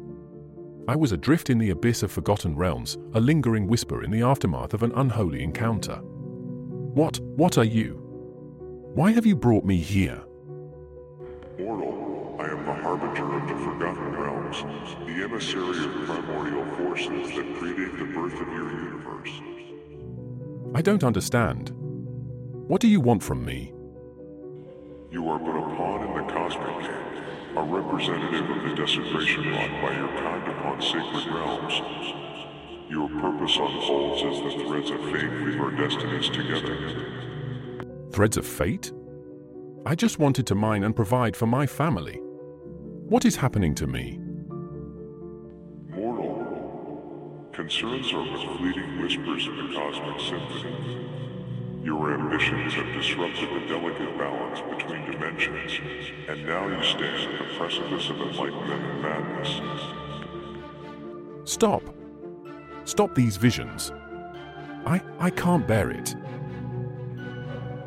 I 0.88 0.96
was 0.96 1.12
adrift 1.12 1.52
in 1.52 1.60
the 1.60 1.70
abyss 1.70 2.02
of 2.02 2.12
forgotten 2.12 2.56
realms, 2.56 2.98
a 3.14 3.20
lingering 3.20 3.68
whisper 3.68 4.04
in 4.04 4.10
the 4.10 4.24
aftermath 4.24 4.74
of 4.74 4.82
an 4.82 4.92
unholy 4.96 5.44
encounter. 5.44 5.98
What, 5.98 7.20
what 7.20 7.60
are 7.60 7.64
you? 7.64 8.02
Why 8.96 9.12
have 9.12 9.28
you 9.28 9.36
brought 9.36 9.64
me 9.64 9.78
here? 9.78 10.24
Mortal, 11.60 12.38
I 12.40 12.46
am 12.46 12.66
the 12.66 12.74
harbinger 12.74 13.36
of 13.36 13.48
the 13.48 13.54
Forgotten 13.54 14.16
Realms, 14.16 14.58
the 15.06 15.24
emissary 15.24 15.86
of 15.86 16.08
primordial 16.08 16.66
forces 16.76 17.36
that 17.36 17.46
predate 17.58 18.00
the 18.00 18.06
birth 18.06 18.42
of 18.42 18.48
your 18.48 18.72
universe. 18.72 19.30
I 20.74 20.82
don't 20.82 21.04
understand. 21.04 21.85
What 22.68 22.82
do 22.82 22.88
you 22.88 23.00
want 23.00 23.22
from 23.22 23.46
me? 23.46 23.72
You 25.12 25.30
are 25.30 25.38
but 25.38 25.56
a 25.56 25.76
pawn 25.76 26.08
in 26.08 26.16
the 26.16 26.34
cosmic 26.34 26.82
game, 26.82 27.58
a 27.58 27.62
representative 27.62 28.50
of 28.50 28.64
the 28.64 28.76
desecration 28.76 29.52
wrought 29.52 29.70
by 29.84 29.96
your 29.96 30.08
kind 30.08 30.48
upon 30.48 30.82
sacred 30.82 31.28
realms. 31.32 31.74
Your 32.90 33.08
purpose 33.08 33.56
unfolds 33.58 34.24
as 34.24 34.42
the 34.42 34.66
threads 34.68 34.90
of 34.90 35.00
fate 35.12 35.30
weave 35.46 35.62
our 35.62 35.70
destinies 35.70 36.28
together. 36.30 37.86
Threads 38.12 38.36
of 38.36 38.48
fate? 38.48 38.92
I 39.86 39.94
just 39.94 40.18
wanted 40.18 40.48
to 40.48 40.56
mine 40.56 40.84
and 40.84 40.96
provide 40.96 41.38
for 41.38 41.46
my 41.46 41.68
family. 41.68 42.16
What 42.16 43.26
is 43.26 43.36
happening 43.36 43.76
to 43.76 43.86
me? 43.86 44.20
Mortal, 45.90 47.48
concerns 47.54 48.12
are 48.12 48.26
but 48.26 48.58
fleeting 48.58 49.00
whispers 49.00 49.46
in 49.46 49.56
the 49.56 49.76
cosmic 49.76 50.20
symphony. 50.20 51.25
Your 51.86 52.16
ambitions 52.16 52.74
have 52.74 52.92
disrupted 52.94 53.48
the 53.48 53.68
delicate 53.68 54.18
balance 54.18 54.60
between 54.76 55.06
dimensions, 55.12 55.80
and 56.28 56.44
now 56.44 56.68
you 56.68 56.84
stand 56.84 57.32
at 57.32 57.38
the 57.38 57.46
precipice 57.60 58.10
of 58.10 58.20
enlightenment 58.22 58.84
and 58.84 59.02
madness. 59.04 59.62
Stop! 61.44 61.84
Stop 62.86 63.14
these 63.14 63.38
visions. 63.38 63.92
I, 64.88 65.00
I 65.20 65.30
can't 65.30 65.68
bear 65.68 65.92
it. 65.92 66.16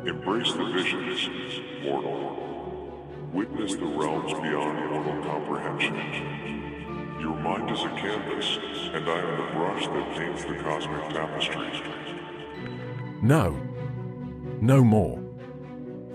Embrace 0.05 0.53
the 0.53 0.71
visions, 0.71 1.59
mortal. 1.83 3.05
Witness 3.33 3.75
the 3.75 3.85
realms 3.85 4.31
beyond 4.31 4.91
mortal 4.91 5.23
comprehension. 5.25 7.19
Your 7.19 7.35
mind 7.35 7.69
is 7.69 7.81
a 7.81 7.89
canvas, 7.89 8.59
and 8.93 9.09
I 9.09 9.19
am 9.19 9.37
the 9.41 9.51
brush 9.57 9.87
that 9.87 10.15
paints 10.15 10.45
the 10.45 10.55
cosmic 10.55 11.09
tapestry. 11.09 11.83
No. 13.21 13.68
No 14.61 14.83
more. 14.83 15.23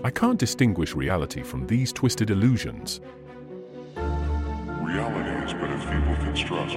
I 0.03 0.11
can't 0.11 0.37
distinguish 0.37 0.93
reality 0.93 1.41
from 1.41 1.65
these 1.65 1.91
twisted 1.91 2.29
illusions. 2.29 3.01
Reality 3.95 5.31
is 5.43 5.53
but 5.53 5.71
a 5.71 5.79
feeble 5.79 6.15
construct. 6.23 6.73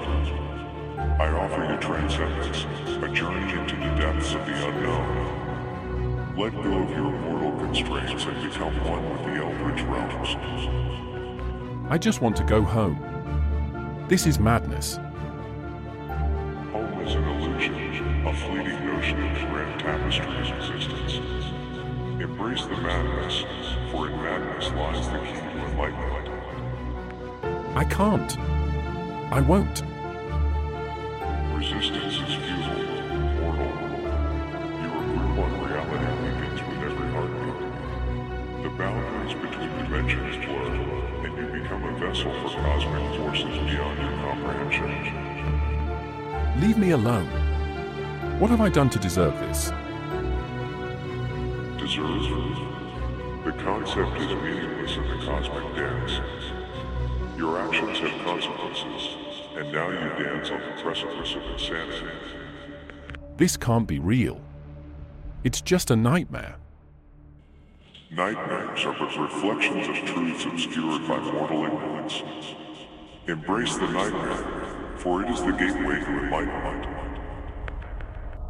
I 1.20 1.28
offer 1.28 1.70
you 1.70 1.78
transcendence, 1.78 2.64
a 3.02 3.08
journey 3.12 3.52
into 3.52 3.76
the 3.76 3.94
depths 4.00 4.32
of 4.32 4.46
the 4.46 4.68
unknown. 4.68 6.34
Let 6.38 6.54
go 6.54 6.78
of 6.78 6.90
your 6.90 7.10
mortal 7.10 7.52
constraints 7.58 8.24
and 8.24 8.50
become 8.50 8.72
one 8.88 9.10
with 9.10 9.24
the 9.24 9.34
Eldritch 9.34 9.82
realms. 9.82 10.36
I 11.90 11.98
just 11.98 12.22
want 12.22 12.34
to 12.36 12.44
go 12.44 12.62
home. 12.62 12.98
This 14.08 14.26
is 14.26 14.38
madness. 14.38 14.96
Home 16.72 17.00
is 17.02 17.14
an 17.14 17.24
illusion, 17.24 18.26
a 18.26 18.32
fleeting 18.32 18.86
notion 18.86 19.22
of 19.22 19.50
grand 19.50 19.80
tapestry 19.80 20.24
of 20.24 20.48
existence. 20.56 21.57
Embrace 22.20 22.64
the 22.64 22.76
madness, 22.78 23.44
for 23.92 24.08
in 24.08 24.16
madness 24.16 24.72
lies 24.72 25.08
the 25.08 25.18
key 25.20 25.34
to 25.34 25.58
enlightenment. 25.66 26.28
I 27.76 27.84
can't. 27.84 28.36
I 29.32 29.40
won't. 29.40 29.84
Resistance 31.54 32.14
is 32.14 32.34
futile, 32.34 32.74
mortal. 33.38 33.70
Your 34.82 34.98
grip 35.14 35.38
on 35.38 35.50
reality 35.62 36.10
weakens 36.24 36.60
with 36.66 36.80
every 36.90 37.08
heartbeat. 37.12 37.58
The 38.64 38.70
boundaries 38.70 39.34
between 39.34 39.70
dimensions 39.78 40.36
blur, 40.44 40.74
and 41.24 41.32
you 41.38 41.46
become 41.62 41.82
a 41.84 41.86
vessel 42.00 42.32
for 42.40 42.50
cosmic 42.62 43.06
forces 43.16 43.56
beyond 43.58 43.96
your 44.00 44.14
comprehension. 44.26 44.90
Leave 46.60 46.78
me 46.78 46.90
alone. 46.90 47.28
What 48.40 48.50
have 48.50 48.60
I 48.60 48.70
done 48.70 48.90
to 48.90 48.98
deserve 48.98 49.38
this? 49.38 49.72
Deserve? 51.98 53.44
The 53.44 53.52
concept 53.64 54.20
is 54.20 54.28
meaningless 54.42 54.96
in 54.96 55.08
the 55.08 55.24
cosmic 55.24 55.74
dance. 55.74 56.20
Your 57.36 57.58
actions 57.58 57.98
have 57.98 58.24
consequences, 58.24 59.16
and 59.56 59.72
now 59.72 59.88
you 59.90 60.24
dance 60.24 60.50
on 60.50 60.60
the 60.60 60.82
precipice 60.82 61.34
of 61.34 61.42
insanity. 61.42 62.06
This 63.36 63.56
can't 63.56 63.86
be 63.86 63.98
real. 63.98 64.40
It's 65.42 65.60
just 65.60 65.90
a 65.90 65.96
nightmare. 65.96 66.56
Nightmares 68.12 68.84
are 68.84 68.96
but 68.98 69.16
reflections 69.16 69.88
of 69.88 69.96
truths 70.08 70.44
obscured 70.44 71.06
by 71.08 71.18
mortal 71.18 71.64
ignorance. 71.64 72.22
Embrace 73.26 73.76
the 73.76 73.88
nightmare, 73.88 74.94
for 74.96 75.22
it 75.22 75.30
is 75.30 75.40
the 75.40 75.52
gateway 75.52 75.98
to 75.98 76.24
enlightenment. 76.24 76.86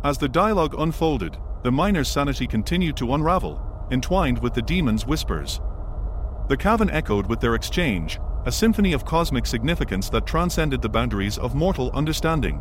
As 0.04 0.18
the 0.18 0.28
dialogue 0.28 0.74
unfolded, 0.78 1.36
the 1.62 1.72
miner's 1.72 2.08
sanity 2.08 2.46
continued 2.46 2.96
to 2.96 3.14
unravel, 3.14 3.60
entwined 3.90 4.38
with 4.38 4.54
the 4.54 4.62
demon's 4.62 5.06
whispers. 5.06 5.60
The 6.48 6.56
cavern 6.56 6.90
echoed 6.90 7.26
with 7.26 7.40
their 7.40 7.54
exchange, 7.54 8.18
a 8.46 8.52
symphony 8.52 8.92
of 8.92 9.04
cosmic 9.04 9.46
significance 9.46 10.08
that 10.10 10.26
transcended 10.26 10.80
the 10.80 10.88
boundaries 10.88 11.36
of 11.38 11.54
mortal 11.54 11.90
understanding. 11.92 12.60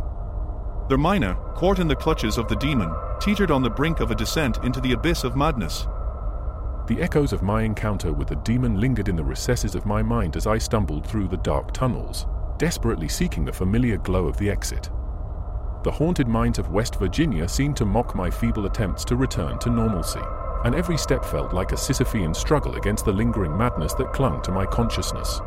The 0.90 0.98
miner, 0.98 1.36
caught 1.56 1.80
in 1.80 1.88
the 1.88 1.96
clutches 1.96 2.38
of 2.38 2.48
the 2.48 2.56
demon, 2.56 2.92
teetered 3.20 3.52
on 3.52 3.62
the 3.62 3.70
brink 3.70 4.00
of 4.00 4.12
a 4.12 4.16
descent 4.16 4.58
into 4.64 4.82
the 4.82 4.94
abyss 4.94 5.24
of 5.24 5.36
madness. 5.36 5.88
The 6.88 7.02
echoes 7.02 7.34
of 7.34 7.44
my 7.44 7.64
encounter 7.64 8.14
with 8.14 8.30
the 8.30 8.36
demon 8.38 8.80
lingered 8.80 9.10
in 9.10 9.16
the 9.18 9.24
recesses 9.24 9.76
of 9.76 9.86
my 9.86 10.02
mind 10.02 10.38
as 10.38 10.48
I 10.48 10.58
stumbled 10.58 11.06
through 11.06 11.28
the 11.28 11.38
dark 11.38 11.74
tunnels, 11.74 12.26
desperately 12.58 13.10
seeking 13.10 13.44
the 13.44 13.54
familiar 13.54 13.98
glow 13.98 14.28
of 14.28 14.38
the 14.38 14.50
exit. 14.50 14.90
The 15.88 15.94
haunted 15.94 16.28
mines 16.28 16.60
of 16.60 16.72
West 16.72 17.00
Virginia 17.00 17.48
seemed 17.48 17.78
to 17.78 17.86
mock 17.86 18.14
my 18.14 18.30
feeble 18.30 18.66
attempts 18.66 19.06
to 19.06 19.16
return 19.16 19.58
to 19.60 19.70
normalcy, 19.70 20.20
and 20.66 20.76
every 20.76 20.98
step 20.98 21.24
felt 21.24 21.54
like 21.54 21.72
a 21.72 21.78
Sisyphean 21.78 22.36
struggle 22.36 22.76
against 22.76 23.06
the 23.06 23.14
lingering 23.14 23.58
madness 23.58 23.94
that 23.94 24.12
clung 24.12 24.42
to 24.42 24.52
my 24.52 24.66
consciousness. 24.66 25.40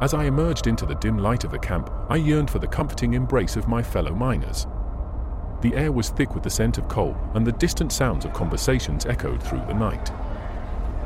As 0.00 0.14
I 0.14 0.24
emerged 0.24 0.68
into 0.68 0.86
the 0.86 0.94
dim 0.94 1.18
light 1.18 1.44
of 1.44 1.50
the 1.50 1.58
camp, 1.58 1.90
I 2.08 2.16
yearned 2.16 2.50
for 2.50 2.60
the 2.60 2.66
comforting 2.66 3.12
embrace 3.12 3.56
of 3.56 3.68
my 3.68 3.82
fellow 3.82 4.14
miners. 4.14 4.66
The 5.60 5.76
air 5.76 5.92
was 5.92 6.08
thick 6.08 6.32
with 6.34 6.44
the 6.44 6.48
scent 6.48 6.78
of 6.78 6.88
coal, 6.88 7.14
and 7.34 7.46
the 7.46 7.52
distant 7.52 7.92
sounds 7.92 8.24
of 8.24 8.32
conversations 8.32 9.04
echoed 9.04 9.42
through 9.42 9.66
the 9.66 9.74
night. 9.74 10.10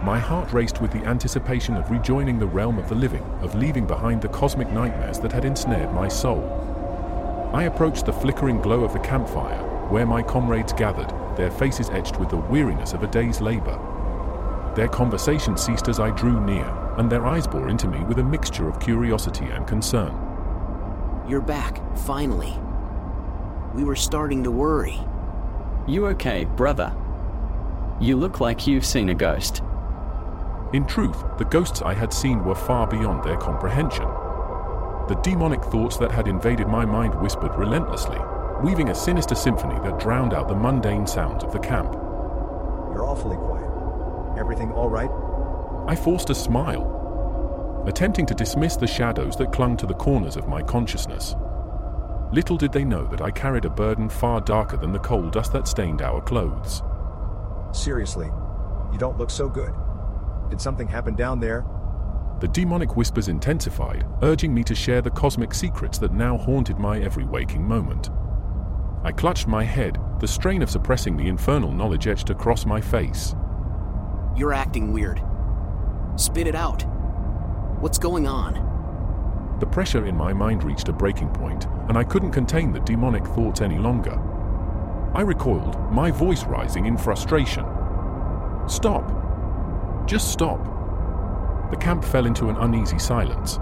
My 0.05 0.21
heart 0.21 0.53
raced 0.53 0.81
with 0.81 0.93
the 0.93 1.05
anticipation 1.05 1.77
of 1.77 1.91
rejoining 1.91 2.39
the 2.39 2.47
realm 2.47 2.79
of 2.79 2.89
the 2.89 2.95
living, 2.95 3.25
of 3.43 3.57
leaving 3.57 3.89
behind 3.89 4.23
the 4.23 4.29
cosmic 4.29 4.71
nightmares 4.71 5.19
that 5.19 5.33
had 5.33 5.45
ensnared 5.45 5.93
my 5.93 6.07
soul. 6.07 6.76
I 7.53 7.65
approached 7.65 8.07
the 8.07 8.13
flickering 8.13 8.61
glow 8.61 8.85
of 8.85 8.93
the 8.93 8.99
campfire, 8.99 9.63
where 9.89 10.07
my 10.07 10.23
comrades 10.23 10.73
gathered, 10.73 11.13
their 11.37 11.51
faces 11.51 11.91
etched 11.91 12.19
with 12.19 12.31
the 12.31 12.37
weariness 12.37 12.93
of 12.93 13.03
a 13.03 13.07
day's 13.07 13.41
labor. 13.41 13.79
Their 14.75 14.89
conversation 14.89 15.57
ceased 15.57 15.89
as 15.89 16.01
I 16.01 16.11
drew 16.11 16.45
near, 16.45 16.67
and 16.99 17.11
their 17.11 17.25
eyes 17.25 17.47
bore 17.47 17.69
into 17.69 17.89
me 17.89 18.01
with 18.05 18.19
a 18.19 18.25
mixture 18.25 18.69
of 18.69 18.81
curiosity 18.81 19.47
and 19.47 19.67
concern. 19.67 20.13
You're 21.29 21.41
back, 21.41 21.81
finally. 21.99 22.55
We 23.75 23.85
were 23.85 23.97
starting 23.97 24.45
to 24.45 24.51
worry. 24.51 25.01
You 25.87 26.09
okay, 26.09 26.45
brother? 26.45 26.95
You 28.01 28.17
look 28.17 28.41
like 28.41 28.67
you've 28.67 28.85
seen 28.85 29.09
a 29.09 29.15
ghost. 29.15 29.63
In 30.73 30.85
truth, 30.85 31.25
the 31.39 31.45
ghosts 31.45 31.81
I 31.81 31.95
had 31.95 32.13
seen 32.13 32.45
were 32.45 32.55
far 32.55 32.87
beyond 32.87 33.25
their 33.25 33.37
comprehension. 33.37 34.09
The 35.09 35.21
demonic 35.23 35.63
thoughts 35.63 35.97
that 35.99 36.11
had 36.11 36.27
invaded 36.27 36.67
my 36.67 36.85
mind 36.85 37.15
whispered 37.21 37.55
relentlessly, 37.55 38.19
weaving 38.61 38.89
a 38.89 38.95
sinister 38.95 39.37
symphony 39.37 39.79
that 39.81 40.01
drowned 40.01 40.35
out 40.35 40.49
the 40.49 40.55
mundane 40.55 41.07
sounds 41.07 41.45
of 41.45 41.53
the 41.53 41.61
camp. 41.61 41.93
You're 41.93 43.05
awfully 43.05 43.37
quiet. 43.37 44.37
Everything 44.37 44.73
all 44.73 44.89
right? 44.91 45.11
I 45.89 45.95
forced 45.95 46.31
a 46.31 46.35
smile, 46.35 47.85
attempting 47.87 48.27
to 48.27 48.35
dismiss 48.35 48.75
the 48.75 48.89
shadows 48.89 49.37
that 49.37 49.53
clung 49.53 49.77
to 49.77 49.87
the 49.87 49.95
corners 49.95 50.37
of 50.37 50.49
my 50.49 50.61
consciousness. 50.61 51.37
Little 52.33 52.57
did 52.57 52.73
they 52.73 52.85
know 52.85 53.07
that 53.07 53.23
I 53.23 53.31
carried 53.31 53.65
a 53.65 53.71
burden 53.71 54.09
far 54.09 54.41
darker 54.41 54.77
than 54.77 54.91
the 54.91 54.99
coal 54.99 55.31
dust 55.31 55.53
that 55.53 55.69
stained 55.69 56.03
our 56.03 56.21
clothes. 56.21 56.83
Seriously, 57.71 58.27
you 58.93 58.99
don't 58.99 59.19
look 59.19 59.31
so 59.31 59.49
good. 59.49 59.73
Did 60.51 60.61
something 60.61 60.89
happen 60.89 61.15
down 61.15 61.39
there? 61.39 61.65
The 62.39 62.49
demonic 62.49 62.97
whispers 62.97 63.29
intensified, 63.29 64.07
urging 64.23 64.53
me 64.53 64.63
to 64.65 64.75
share 64.75 65.01
the 65.01 65.11
cosmic 65.11 65.55
secrets 65.55 65.97
that 65.99 66.13
now 66.13 66.37
haunted 66.37 66.79
my 66.79 66.99
every 67.01 67.25
waking 67.25 67.67
moment. 67.67 68.11
I 69.05 69.13
clutched 69.13 69.47
my 69.47 69.65
head, 69.65 69.99
the 70.21 70.29
strain 70.29 70.61
of 70.61 70.69
suppressing 70.69 71.17
the 71.17 71.29
infernal 71.29 71.73
knowledge 71.73 72.07
etched 72.07 72.29
across 72.29 72.67
my 72.67 72.79
face. 72.81 73.35
You're 74.37 74.53
acting 74.53 74.93
weird. 74.93 75.23
Spit 76.17 76.47
it 76.47 76.55
out. 76.55 76.83
What's 77.81 77.99
going 77.99 78.27
on? 78.27 79.57
The 79.61 79.67
pressure 79.67 80.05
in 80.05 80.15
my 80.15 80.35
mind 80.35 80.63
reached 80.63 80.89
a 80.89 80.93
breaking 80.93 81.31
point, 81.31 81.67
and 81.89 81.97
I 81.97 82.05
couldn't 82.05 82.33
contain 82.33 82.71
the 82.71 82.81
demonic 82.81 83.25
thoughts 83.29 83.63
any 83.63 83.79
longer. 83.79 84.21
I 85.15 85.23
recoiled, 85.23 85.91
my 85.91 86.11
voice 86.11 86.45
rising 86.45 86.85
in 86.85 86.99
frustration. 86.99 87.65
Stop! 88.67 90.07
Just 90.07 90.31
stop! 90.31 90.76
The 91.71 91.77
camp 91.77 92.05
fell 92.05 92.27
into 92.27 92.49
an 92.49 92.57
uneasy 92.57 92.99
silence. 92.99 93.59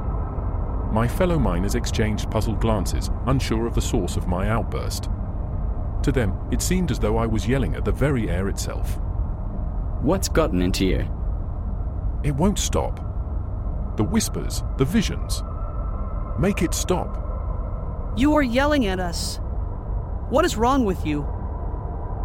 My 0.92 1.08
fellow 1.08 1.38
miners 1.38 1.74
exchanged 1.74 2.30
puzzled 2.30 2.60
glances, 2.60 3.10
unsure 3.26 3.66
of 3.66 3.74
the 3.74 3.80
source 3.80 4.16
of 4.16 4.28
my 4.28 4.48
outburst. 4.48 5.08
To 6.02 6.12
them, 6.12 6.38
it 6.52 6.60
seemed 6.60 6.90
as 6.90 6.98
though 6.98 7.16
I 7.16 7.26
was 7.26 7.48
yelling 7.48 7.74
at 7.74 7.84
the 7.84 7.92
very 7.92 8.30
air 8.30 8.48
itself. 8.48 8.98
What's 10.02 10.28
gotten 10.28 10.60
into 10.60 10.84
you? 10.84 11.08
It 12.22 12.34
won't 12.34 12.58
stop. 12.58 12.96
The 13.96 14.04
whispers, 14.04 14.62
the 14.76 14.84
visions. 14.84 15.42
Make 16.38 16.62
it 16.62 16.74
stop. 16.74 18.12
You 18.16 18.34
are 18.34 18.42
yelling 18.42 18.86
at 18.86 19.00
us. 19.00 19.40
What 20.28 20.44
is 20.44 20.56
wrong 20.56 20.84
with 20.84 21.06
you? 21.06 21.26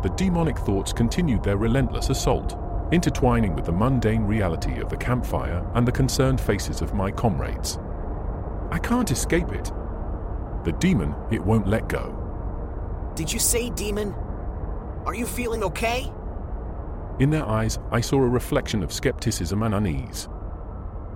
The 0.04 0.10
demonic 0.10 0.58
thoughts 0.58 0.94
continued 0.94 1.44
their 1.44 1.58
relentless 1.58 2.10
assault, 2.10 2.58
intertwining 2.92 3.56
with 3.56 3.66
the 3.66 3.72
mundane 3.72 4.24
reality 4.24 4.80
of 4.80 4.90
the 4.90 4.98
campfire 4.98 5.66
and 5.76 5.88
the 5.88 5.92
concerned 5.92 6.42
faces 6.42 6.82
of 6.82 6.94
my 6.94 7.12
comrades. 7.12 7.78
I 8.72 8.80
can't 8.80 9.12
escape 9.12 9.52
it. 9.52 9.72
The 10.64 10.76
demon, 10.80 11.16
it 11.32 11.44
won't 11.44 11.68
let 11.68 11.88
go. 11.88 12.16
Did 13.16 13.32
you 13.32 13.40
say 13.40 13.70
demon? 13.70 14.14
Are 15.06 15.16
you 15.16 15.26
feeling 15.26 15.64
okay? 15.64 16.12
In 17.20 17.30
their 17.30 17.46
eyes, 17.46 17.80
I 17.92 18.02
saw 18.02 18.18
a 18.18 18.28
reflection 18.28 18.84
of 18.84 18.94
skepticism 18.94 19.64
and 19.64 19.76
unease. 19.76 20.30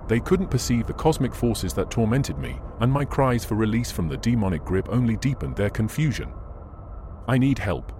They 0.06 0.20
couldn't 0.20 0.50
perceive 0.50 0.86
the 0.86 0.92
cosmic 0.92 1.34
forces 1.34 1.72
that 1.74 1.90
tormented 1.90 2.36
me, 2.38 2.58
and 2.80 2.92
my 2.92 3.04
cries 3.04 3.44
for 3.44 3.54
release 3.54 3.90
from 3.90 4.08
the 4.08 4.18
demonic 4.18 4.64
grip 4.64 4.88
only 4.90 5.16
deepened 5.16 5.56
their 5.56 5.70
confusion. 5.70 6.30
I 7.26 7.38
need 7.38 7.58
help. 7.58 7.92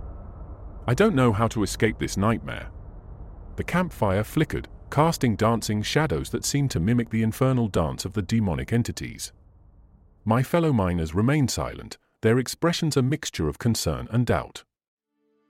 I 0.87 0.93
don't 0.93 1.15
know 1.15 1.33
how 1.33 1.49
to 1.49 1.63
escape 1.63 1.99
this 1.99 2.19
nightmare. 2.19 2.71
The 3.57 3.65
campfire 3.65 4.25
flickered, 4.25 4.69
casting 4.91 5.37
dancing 5.37 5.83
shadows 5.83 6.31
that 6.31 6.45
seemed 6.45 6.71
to 6.73 6.81
mimic 6.81 7.11
the 7.11 7.23
infernal 7.23 7.69
dance 7.69 8.05
of 8.05 8.13
the 8.13 8.23
demonic 8.23 8.73
entities. 8.73 9.33
My 10.25 10.43
fellow 10.43 10.73
miners 10.73 11.15
remained 11.15 11.51
silent, 11.51 11.99
their 12.23 12.39
expressions 12.39 12.97
a 12.97 13.03
mixture 13.03 13.49
of 13.49 13.59
concern 13.59 14.09
and 14.11 14.27
doubt. 14.27 14.65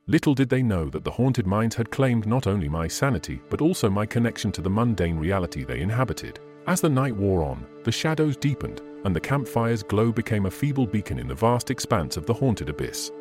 Little 0.06 0.34
did 0.34 0.50
they 0.50 0.62
know 0.62 0.90
that 0.90 1.04
the 1.04 1.12
haunted 1.12 1.46
mines 1.46 1.76
had 1.76 1.90
claimed 1.90 2.26
not 2.26 2.46
only 2.46 2.68
my 2.68 2.88
sanity, 2.88 3.40
but 3.48 3.62
also 3.62 3.88
my 3.88 4.04
connection 4.04 4.52
to 4.52 4.60
the 4.60 4.68
mundane 4.68 5.16
reality 5.18 5.64
they 5.64 5.80
inhabited. 5.80 6.40
As 6.66 6.80
the 6.80 6.90
night 6.90 7.16
wore 7.16 7.42
on, 7.42 7.66
the 7.84 7.92
shadows 7.92 8.36
deepened, 8.36 8.82
and 9.04 9.16
the 9.16 9.20
campfire's 9.20 9.82
glow 9.82 10.12
became 10.12 10.46
a 10.46 10.50
feeble 10.50 10.86
beacon 10.86 11.18
in 11.18 11.28
the 11.28 11.34
vast 11.34 11.70
expanse 11.70 12.16
of 12.16 12.26
the 12.26 12.34
haunted 12.34 12.68
abyss. 12.68 13.12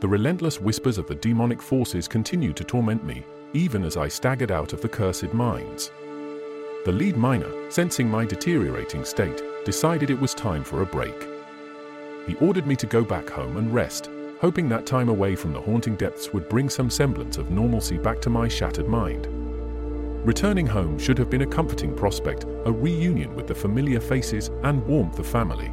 The 0.00 0.08
relentless 0.08 0.60
whispers 0.60 0.98
of 0.98 1.08
the 1.08 1.16
demonic 1.16 1.60
forces 1.60 2.06
continued 2.06 2.56
to 2.56 2.64
torment 2.64 3.04
me, 3.04 3.24
even 3.52 3.84
as 3.84 3.96
I 3.96 4.08
staggered 4.08 4.50
out 4.50 4.72
of 4.72 4.80
the 4.80 4.88
cursed 4.88 5.32
mines. 5.32 5.90
The 6.84 6.92
lead 6.92 7.16
miner, 7.16 7.70
sensing 7.70 8.08
my 8.08 8.24
deteriorating 8.24 9.04
state, 9.04 9.42
decided 9.64 10.10
it 10.10 10.20
was 10.20 10.34
time 10.34 10.64
for 10.64 10.82
a 10.82 10.86
break. 10.86 11.28
He 12.26 12.36
ordered 12.36 12.66
me 12.66 12.76
to 12.76 12.86
go 12.86 13.04
back 13.04 13.28
home 13.28 13.56
and 13.56 13.72
rest, 13.72 14.10
hoping 14.40 14.68
that 14.68 14.86
time 14.86 15.08
away 15.08 15.34
from 15.34 15.52
the 15.52 15.60
haunting 15.60 15.96
depths 15.96 16.32
would 16.32 16.48
bring 16.48 16.68
some 16.68 16.90
semblance 16.90 17.38
of 17.38 17.50
normalcy 17.50 17.98
back 17.98 18.20
to 18.22 18.30
my 18.30 18.48
shattered 18.48 18.88
mind. 18.88 19.26
Returning 20.26 20.66
home 20.66 20.98
should 20.98 21.18
have 21.18 21.30
been 21.30 21.42
a 21.42 21.46
comforting 21.46 21.94
prospect, 21.94 22.44
a 22.64 22.72
reunion 22.72 23.34
with 23.34 23.46
the 23.46 23.54
familiar 23.54 24.00
faces 24.00 24.50
and 24.64 24.86
warmth 24.86 25.18
of 25.18 25.26
family. 25.26 25.72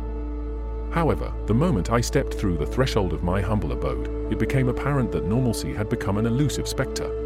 However, 0.91 1.33
the 1.45 1.53
moment 1.53 1.91
I 1.91 1.99
stepped 1.99 2.33
through 2.33 2.57
the 2.57 2.65
threshold 2.65 3.11
of 3.11 3.23
my 3.23 3.41
humble 3.41 3.73
abode, 3.73 4.07
it 4.31 4.39
became 4.39 4.69
apparent 4.69 5.11
that 5.11 5.25
normalcy 5.25 5.73
had 5.73 5.89
become 5.89 6.17
an 6.17 6.25
elusive 6.25 6.67
spectre. 6.67 7.24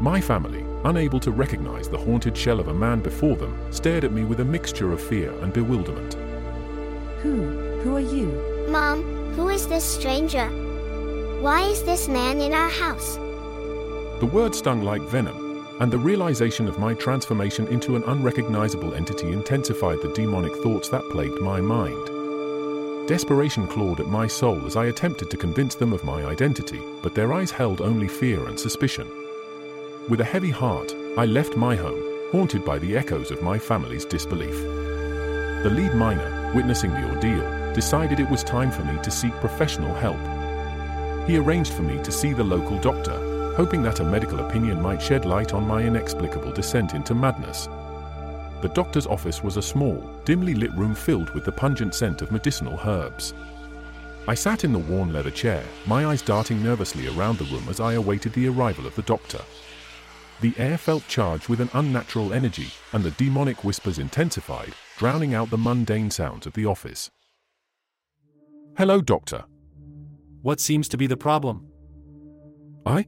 My 0.00 0.20
family, 0.20 0.64
unable 0.84 1.18
to 1.20 1.32
recognize 1.32 1.88
the 1.88 1.98
haunted 1.98 2.36
shell 2.36 2.60
of 2.60 2.68
a 2.68 2.74
man 2.74 3.00
before 3.00 3.34
them, 3.34 3.58
stared 3.72 4.04
at 4.04 4.12
me 4.12 4.22
with 4.22 4.38
a 4.38 4.44
mixture 4.44 4.92
of 4.92 5.02
fear 5.02 5.32
and 5.42 5.52
bewilderment. 5.52 6.14
Who? 7.22 7.80
Who 7.80 7.96
are 7.96 8.00
you? 8.00 8.66
Mom, 8.70 9.02
who 9.32 9.48
is 9.48 9.66
this 9.66 9.84
stranger? 9.84 10.46
Why 11.40 11.62
is 11.62 11.82
this 11.82 12.08
man 12.08 12.40
in 12.40 12.52
our 12.52 12.68
house? 12.68 13.16
The 14.20 14.30
word 14.32 14.54
stung 14.54 14.82
like 14.82 15.02
venom, 15.02 15.66
and 15.80 15.92
the 15.92 15.98
realization 15.98 16.68
of 16.68 16.78
my 16.78 16.94
transformation 16.94 17.66
into 17.66 17.96
an 17.96 18.04
unrecognizable 18.04 18.94
entity 18.94 19.32
intensified 19.32 20.00
the 20.00 20.12
demonic 20.12 20.54
thoughts 20.62 20.88
that 20.90 21.08
plagued 21.10 21.40
my 21.40 21.60
mind. 21.60 23.08
Desperation 23.08 23.66
clawed 23.66 23.98
at 23.98 24.06
my 24.06 24.28
soul 24.28 24.64
as 24.64 24.76
I 24.76 24.86
attempted 24.86 25.28
to 25.30 25.36
convince 25.36 25.74
them 25.74 25.92
of 25.92 26.04
my 26.04 26.24
identity, 26.24 26.80
but 27.02 27.16
their 27.16 27.32
eyes 27.32 27.50
held 27.50 27.80
only 27.80 28.06
fear 28.06 28.46
and 28.46 28.58
suspicion. 28.58 29.10
With 30.08 30.22
a 30.22 30.24
heavy 30.24 30.50
heart, 30.50 30.94
I 31.18 31.26
left 31.26 31.54
my 31.54 31.76
home, 31.76 32.02
haunted 32.32 32.64
by 32.64 32.78
the 32.78 32.96
echoes 32.96 33.30
of 33.30 33.42
my 33.42 33.58
family's 33.58 34.06
disbelief. 34.06 34.54
The 34.54 35.70
lead 35.70 35.92
miner, 35.92 36.50
witnessing 36.54 36.92
the 36.92 37.10
ordeal, 37.10 37.74
decided 37.74 38.18
it 38.18 38.30
was 38.30 38.42
time 38.42 38.70
for 38.70 38.82
me 38.84 38.98
to 39.02 39.10
seek 39.10 39.34
professional 39.34 39.92
help. 39.92 40.16
He 41.28 41.36
arranged 41.36 41.74
for 41.74 41.82
me 41.82 42.02
to 42.02 42.10
see 42.10 42.32
the 42.32 42.42
local 42.42 42.78
doctor, 42.78 43.54
hoping 43.54 43.82
that 43.82 44.00
a 44.00 44.04
medical 44.04 44.40
opinion 44.40 44.80
might 44.80 45.02
shed 45.02 45.26
light 45.26 45.52
on 45.52 45.68
my 45.68 45.82
inexplicable 45.82 46.52
descent 46.52 46.94
into 46.94 47.14
madness. 47.14 47.68
The 48.62 48.72
doctor's 48.72 49.06
office 49.06 49.44
was 49.44 49.58
a 49.58 49.62
small, 49.62 50.02
dimly 50.24 50.54
lit 50.54 50.72
room 50.72 50.94
filled 50.94 51.28
with 51.34 51.44
the 51.44 51.52
pungent 51.52 51.94
scent 51.94 52.22
of 52.22 52.32
medicinal 52.32 52.80
herbs. 52.82 53.34
I 54.26 54.34
sat 54.34 54.64
in 54.64 54.72
the 54.72 54.78
worn 54.78 55.12
leather 55.12 55.30
chair, 55.30 55.62
my 55.86 56.06
eyes 56.06 56.22
darting 56.22 56.62
nervously 56.62 57.08
around 57.08 57.36
the 57.36 57.44
room 57.54 57.66
as 57.68 57.78
I 57.78 57.92
awaited 57.92 58.32
the 58.32 58.48
arrival 58.48 58.86
of 58.86 58.96
the 58.96 59.02
doctor. 59.02 59.42
The 60.40 60.54
air 60.56 60.78
felt 60.78 61.06
charged 61.08 61.48
with 61.48 61.60
an 61.60 61.70
unnatural 61.74 62.32
energy, 62.32 62.68
and 62.92 63.02
the 63.02 63.10
demonic 63.12 63.64
whispers 63.64 63.98
intensified, 63.98 64.72
drowning 64.96 65.34
out 65.34 65.50
the 65.50 65.58
mundane 65.58 66.10
sounds 66.10 66.46
of 66.46 66.52
the 66.52 66.66
office. 66.66 67.10
Hello, 68.76 69.00
Doctor. 69.00 69.44
What 70.42 70.60
seems 70.60 70.88
to 70.90 70.96
be 70.96 71.08
the 71.08 71.16
problem? 71.16 71.66
I? 72.86 73.06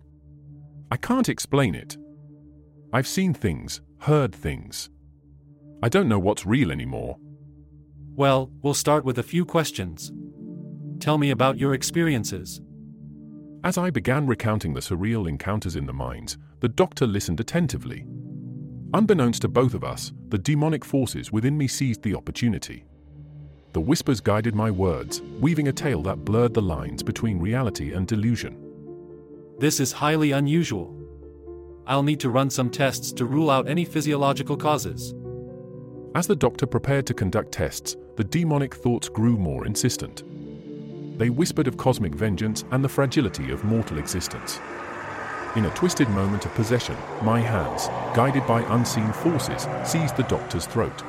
I 0.90 0.96
can't 0.96 1.28
explain 1.28 1.76
it. 1.76 1.96
I've 2.92 3.06
seen 3.06 3.32
things, 3.32 3.80
heard 4.00 4.34
things. 4.34 4.90
I 5.82 5.88
don't 5.88 6.08
know 6.08 6.18
what's 6.18 6.44
real 6.44 6.72
anymore. 6.72 7.16
Well, 8.16 8.50
we'll 8.62 8.74
start 8.74 9.04
with 9.04 9.18
a 9.18 9.22
few 9.22 9.44
questions. 9.44 10.10
Tell 10.98 11.16
me 11.16 11.30
about 11.30 11.58
your 11.58 11.74
experiences. 11.74 12.60
As 13.62 13.78
I 13.78 13.90
began 13.90 14.26
recounting 14.26 14.74
the 14.74 14.80
surreal 14.80 15.28
encounters 15.28 15.76
in 15.76 15.86
the 15.86 15.92
mines, 15.92 16.36
the 16.60 16.68
doctor 16.68 17.06
listened 17.06 17.40
attentively. 17.40 18.06
Unbeknownst 18.92 19.42
to 19.42 19.48
both 19.48 19.74
of 19.74 19.82
us, 19.82 20.12
the 20.28 20.38
demonic 20.38 20.84
forces 20.84 21.32
within 21.32 21.56
me 21.56 21.66
seized 21.66 22.02
the 22.02 22.14
opportunity. 22.14 22.84
The 23.72 23.80
whispers 23.80 24.20
guided 24.20 24.54
my 24.54 24.70
words, 24.70 25.22
weaving 25.40 25.68
a 25.68 25.72
tale 25.72 26.02
that 26.02 26.24
blurred 26.24 26.54
the 26.54 26.62
lines 26.62 27.02
between 27.02 27.38
reality 27.38 27.92
and 27.92 28.06
delusion. 28.06 28.56
This 29.58 29.80
is 29.80 29.92
highly 29.92 30.32
unusual. 30.32 30.96
I'll 31.86 32.02
need 32.02 32.20
to 32.20 32.30
run 32.30 32.50
some 32.50 32.68
tests 32.68 33.12
to 33.12 33.24
rule 33.24 33.50
out 33.50 33.68
any 33.68 33.84
physiological 33.84 34.56
causes. 34.56 35.14
As 36.14 36.26
the 36.26 36.36
doctor 36.36 36.66
prepared 36.66 37.06
to 37.06 37.14
conduct 37.14 37.52
tests, 37.52 37.96
the 38.16 38.24
demonic 38.24 38.74
thoughts 38.74 39.08
grew 39.08 39.36
more 39.36 39.66
insistent. 39.66 40.24
They 41.18 41.30
whispered 41.30 41.68
of 41.68 41.76
cosmic 41.76 42.14
vengeance 42.14 42.64
and 42.72 42.82
the 42.84 42.88
fragility 42.88 43.50
of 43.52 43.64
mortal 43.64 43.98
existence. 43.98 44.58
In 45.56 45.64
a 45.64 45.74
twisted 45.74 46.08
moment 46.10 46.46
of 46.46 46.54
possession, 46.54 46.96
my 47.22 47.40
hands, 47.40 47.88
guided 48.14 48.46
by 48.46 48.62
unseen 48.74 49.12
forces, 49.12 49.66
seized 49.84 50.16
the 50.16 50.22
doctor's 50.24 50.66
throat. 50.66 51.00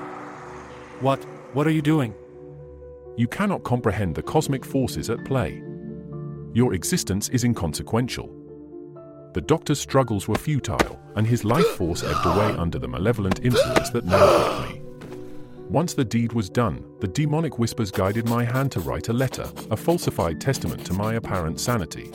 What? 1.00 1.24
What 1.54 1.68
are 1.68 1.72
you 1.72 1.82
doing? 1.82 2.14
you 3.18 3.28
cannot 3.28 3.64
comprehend 3.64 4.16
the 4.16 4.24
cosmic 4.24 4.66
forces 4.66 5.10
at 5.10 5.24
play. 5.26 5.62
Your 6.54 6.74
existence 6.74 7.30
is 7.30 7.44
inconsequential. 7.44 8.36
The 9.34 9.42
doctor's 9.42 9.80
struggles 9.80 10.28
were 10.28 10.36
futile, 10.36 11.00
and 11.16 11.28
his 11.28 11.46
life 11.46 11.68
force 11.78 12.04
ebbed 12.04 12.26
away 12.26 12.52
under 12.58 12.80
the 12.80 12.88
malevolent 12.88 13.46
influence 13.46 13.90
that 13.92 14.06
now 14.06 14.56
gripped 14.58 14.74
me. 14.74 14.82
Once 15.70 15.94
the 15.94 16.04
deed 16.04 16.34
was 16.34 16.50
done, 16.50 16.84
the 17.00 17.08
demonic 17.08 17.60
whispers 17.60 17.92
guided 17.92 18.28
my 18.28 18.44
hand 18.44 18.72
to 18.72 18.80
write 18.82 19.08
a 19.08 19.14
letter, 19.14 19.50
a 19.70 19.78
falsified 19.78 20.42
testament 20.42 20.86
to 20.86 20.94
my 20.94 21.14
apparent 21.14 21.60
sanity. 21.60 22.12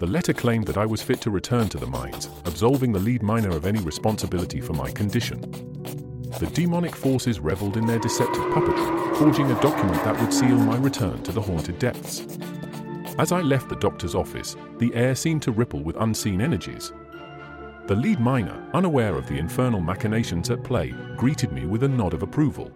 The 0.00 0.06
letter 0.06 0.32
claimed 0.32 0.66
that 0.66 0.78
I 0.78 0.86
was 0.86 1.02
fit 1.02 1.20
to 1.20 1.30
return 1.30 1.68
to 1.68 1.76
the 1.76 1.86
mines, 1.86 2.30
absolving 2.46 2.90
the 2.90 2.98
lead 2.98 3.22
miner 3.22 3.50
of 3.50 3.66
any 3.66 3.80
responsibility 3.80 4.58
for 4.58 4.72
my 4.72 4.90
condition. 4.90 5.42
The 6.38 6.50
demonic 6.54 6.96
forces 6.96 7.38
reveled 7.38 7.76
in 7.76 7.84
their 7.84 7.98
deceptive 7.98 8.44
puppetry, 8.44 9.18
forging 9.18 9.50
a 9.50 9.60
document 9.60 10.02
that 10.04 10.18
would 10.18 10.32
seal 10.32 10.56
my 10.56 10.78
return 10.78 11.22
to 11.24 11.32
the 11.32 11.40
haunted 11.42 11.78
depths. 11.78 12.26
As 13.18 13.30
I 13.30 13.42
left 13.42 13.68
the 13.68 13.76
doctor's 13.76 14.14
office, 14.14 14.56
the 14.78 14.90
air 14.94 15.14
seemed 15.14 15.42
to 15.42 15.52
ripple 15.52 15.82
with 15.82 15.96
unseen 15.96 16.40
energies. 16.40 16.94
The 17.86 17.94
lead 17.94 18.20
miner, 18.20 18.70
unaware 18.72 19.18
of 19.18 19.26
the 19.26 19.36
infernal 19.36 19.82
machinations 19.82 20.48
at 20.48 20.64
play, 20.64 20.94
greeted 21.18 21.52
me 21.52 21.66
with 21.66 21.82
a 21.82 21.88
nod 21.88 22.14
of 22.14 22.22
approval. 22.22 22.72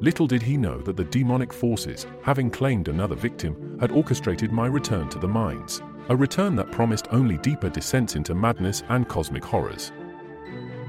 Little 0.00 0.26
did 0.26 0.42
he 0.42 0.56
know 0.56 0.78
that 0.78 0.96
the 0.96 1.04
demonic 1.04 1.52
forces, 1.52 2.06
having 2.22 2.50
claimed 2.50 2.88
another 2.88 3.16
victim, 3.16 3.76
had 3.78 3.92
orchestrated 3.92 4.50
my 4.50 4.66
return 4.66 5.10
to 5.10 5.18
the 5.18 5.28
mines, 5.28 5.82
a 6.08 6.16
return 6.16 6.56
that 6.56 6.70
promised 6.72 7.08
only 7.10 7.38
deeper 7.38 7.68
descents 7.68 8.16
into 8.16 8.34
madness 8.34 8.82
and 8.88 9.08
cosmic 9.08 9.44
horrors. 9.44 9.92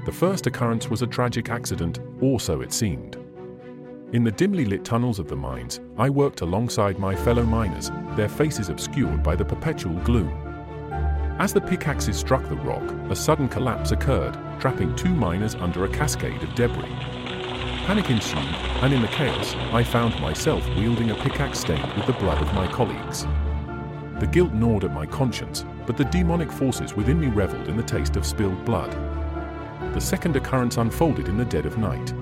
The 0.06 0.12
first 0.12 0.46
occurrence 0.46 0.90
was 0.90 1.02
a 1.02 1.06
tragic 1.06 1.48
accident, 1.48 2.00
or 2.20 2.40
so 2.40 2.60
it 2.60 2.72
seemed. 2.72 3.16
In 4.12 4.22
the 4.22 4.30
dimly 4.30 4.64
lit 4.64 4.84
tunnels 4.84 5.18
of 5.18 5.28
the 5.28 5.36
mines, 5.36 5.80
I 5.96 6.10
worked 6.10 6.40
alongside 6.40 6.98
my 6.98 7.16
fellow 7.16 7.44
miners, 7.44 7.90
their 8.16 8.28
faces 8.28 8.68
obscured 8.68 9.22
by 9.22 9.34
the 9.34 9.44
perpetual 9.44 9.94
gloom. 10.00 10.30
As 11.38 11.52
the 11.52 11.60
pickaxes 11.60 12.16
struck 12.16 12.48
the 12.48 12.56
rock, 12.56 12.82
a 13.10 13.16
sudden 13.16 13.48
collapse 13.48 13.92
occurred, 13.92 14.38
trapping 14.60 14.94
two 14.94 15.14
miners 15.14 15.54
under 15.56 15.84
a 15.84 15.88
cascade 15.88 16.42
of 16.42 16.54
debris. 16.54 16.94
Panic 17.86 18.08
ensued, 18.08 18.38
and 18.82 18.92
in 18.92 19.02
the 19.02 19.08
chaos, 19.08 19.54
I 19.72 19.82
found 19.82 20.20
myself 20.20 20.66
wielding 20.76 21.10
a 21.10 21.16
pickaxe 21.16 21.60
stained 21.60 21.92
with 21.94 22.06
the 22.06 22.12
blood 22.12 22.40
of 22.40 22.54
my 22.54 22.66
colleagues. 22.68 23.26
The 24.20 24.26
guilt 24.26 24.52
gnawed 24.52 24.84
at 24.84 24.92
my 24.92 25.06
conscience, 25.06 25.64
but 25.86 25.96
the 25.96 26.04
demonic 26.04 26.50
forces 26.50 26.94
within 26.94 27.20
me 27.20 27.28
reveled 27.28 27.68
in 27.68 27.76
the 27.76 27.82
taste 27.82 28.16
of 28.16 28.24
spilled 28.24 28.64
blood 28.64 28.94
the 29.94 30.00
second 30.00 30.34
occurrence 30.34 30.76
unfolded 30.76 31.28
in 31.28 31.36
the 31.36 31.44
dead 31.44 31.66
of 31.66 31.78
night. 31.78 32.12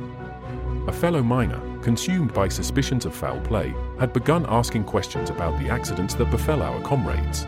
A 0.88 0.92
fellow 0.92 1.22
miner, 1.22 1.58
consumed 1.80 2.34
by 2.34 2.46
suspicions 2.48 3.06
of 3.06 3.14
foul 3.14 3.40
play, 3.40 3.74
had 3.98 4.12
begun 4.12 4.44
asking 4.46 4.84
questions 4.84 5.30
about 5.30 5.58
the 5.58 5.70
accidents 5.70 6.12
that 6.16 6.30
befell 6.30 6.62
our 6.62 6.82
comrades. 6.82 7.46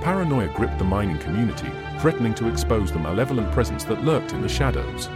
Paranoia 0.00 0.46
gripped 0.54 0.78
the 0.78 0.84
mining 0.84 1.18
community, 1.18 1.70
threatening 1.98 2.32
to 2.34 2.46
expose 2.46 2.92
the 2.92 2.98
malevolent 3.00 3.50
presence 3.50 3.82
that 3.84 4.04
lurked 4.04 4.32
in 4.32 4.40
the 4.40 4.48
shadows. 4.48 5.08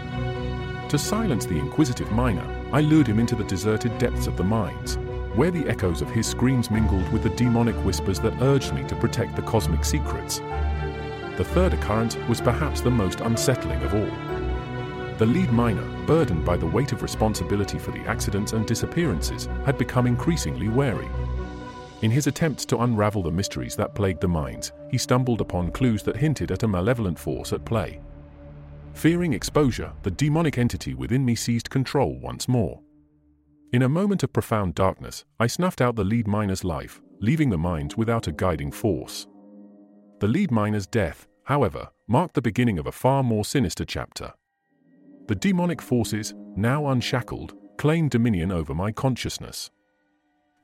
To 0.89 0.99
silence 0.99 1.47
the 1.47 1.59
inquisitive 1.59 2.11
miner, 2.11 2.45
I 2.73 2.81
lured 2.81 3.07
him 3.07 3.21
into 3.21 3.37
the 3.37 3.45
deserted 3.45 3.99
depths 3.99 4.27
of 4.27 4.37
the 4.37 4.43
mines, 4.43 4.99
where 5.39 5.53
the 5.53 5.69
echoes 5.69 6.03
of 6.03 6.11
his 6.11 6.27
screams 6.27 6.69
mingled 6.69 7.09
with 7.13 7.23
the 7.23 7.31
demonic 7.31 7.77
whispers 7.85 8.19
that 8.19 8.43
urged 8.43 8.75
me 8.75 8.83
to 8.89 8.97
protect 8.97 9.37
the 9.37 9.43
cosmic 9.43 9.85
secrets. 9.85 10.41
The 11.37 11.45
third 11.45 11.75
occurrence 11.75 12.17
was 12.29 12.41
perhaps 12.41 12.81
the 12.81 12.91
most 12.91 13.21
unsettling 13.21 13.81
of 13.83 13.95
all. 13.95 15.17
The 15.19 15.27
lead 15.27 15.53
miner, 15.53 15.85
burdened 16.07 16.45
by 16.45 16.57
the 16.57 16.67
weight 16.67 16.91
of 16.91 17.03
responsibility 17.03 17.79
for 17.79 17.93
the 17.93 18.01
accidents 18.01 18.53
and 18.53 18.67
disappearances, 18.67 19.49
had 19.65 19.79
become 19.79 20.09
increasingly 20.09 20.69
wary. 20.69 21.09
In 22.03 22.11
his 22.11 22.27
attempts 22.27 22.65
to 22.65 22.79
unravel 22.79 23.23
the 23.23 23.31
mysteries 23.31 23.77
that 23.77 23.95
plagued 23.95 24.21
the 24.21 24.27
mines, 24.27 24.73
he 24.91 24.99
stumbled 24.99 25.41
upon 25.41 25.71
clues 25.71 26.03
that 26.03 26.17
hinted 26.17 26.51
at 26.51 26.65
a 26.65 26.69
malevolent 26.69 27.17
force 27.17 27.53
at 27.53 27.65
play. 27.65 28.01
Fearing 28.95 29.35
exposure, 29.35 29.93
the 30.03 30.11
demonic 30.11 30.59
entity 30.59 30.95
within 30.95 31.25
me 31.25 31.37
seized 31.37 31.71
control 31.71 32.19
once 32.19 32.49
more. 32.49 32.81
In 33.71 33.83
a 33.83 33.89
moment 33.89 34.23
of 34.23 34.33
profound 34.33 34.75
darkness, 34.75 35.27
I 35.39 35.47
snuffed 35.47 35.83
out 35.83 35.95
the 35.95 36.03
lead 36.03 36.27
miner's 36.27 36.65
life, 36.65 37.03
leaving 37.21 37.51
the 37.51 37.59
mines 37.59 37.99
without 37.99 38.27
a 38.27 38.33
guiding 38.33 38.73
force. 38.73 39.27
The 40.21 40.27
lead 40.27 40.51
miner's 40.51 40.87
death, 40.87 41.27
however, 41.45 41.91
marked 42.07 42.33
the 42.33 42.41
beginning 42.41 42.79
of 42.79 42.87
a 42.87 42.93
far 42.93 43.23
more 43.23 43.45
sinister 43.45 43.85
chapter. 43.85 44.33
The 45.27 45.35
demonic 45.35 45.83
forces, 45.83 46.33
now 46.57 46.87
unshackled, 46.87 47.53
claimed 47.77 48.11
dominion 48.11 48.53
over 48.53 48.75
my 48.75 48.91
consciousness. 48.91 49.71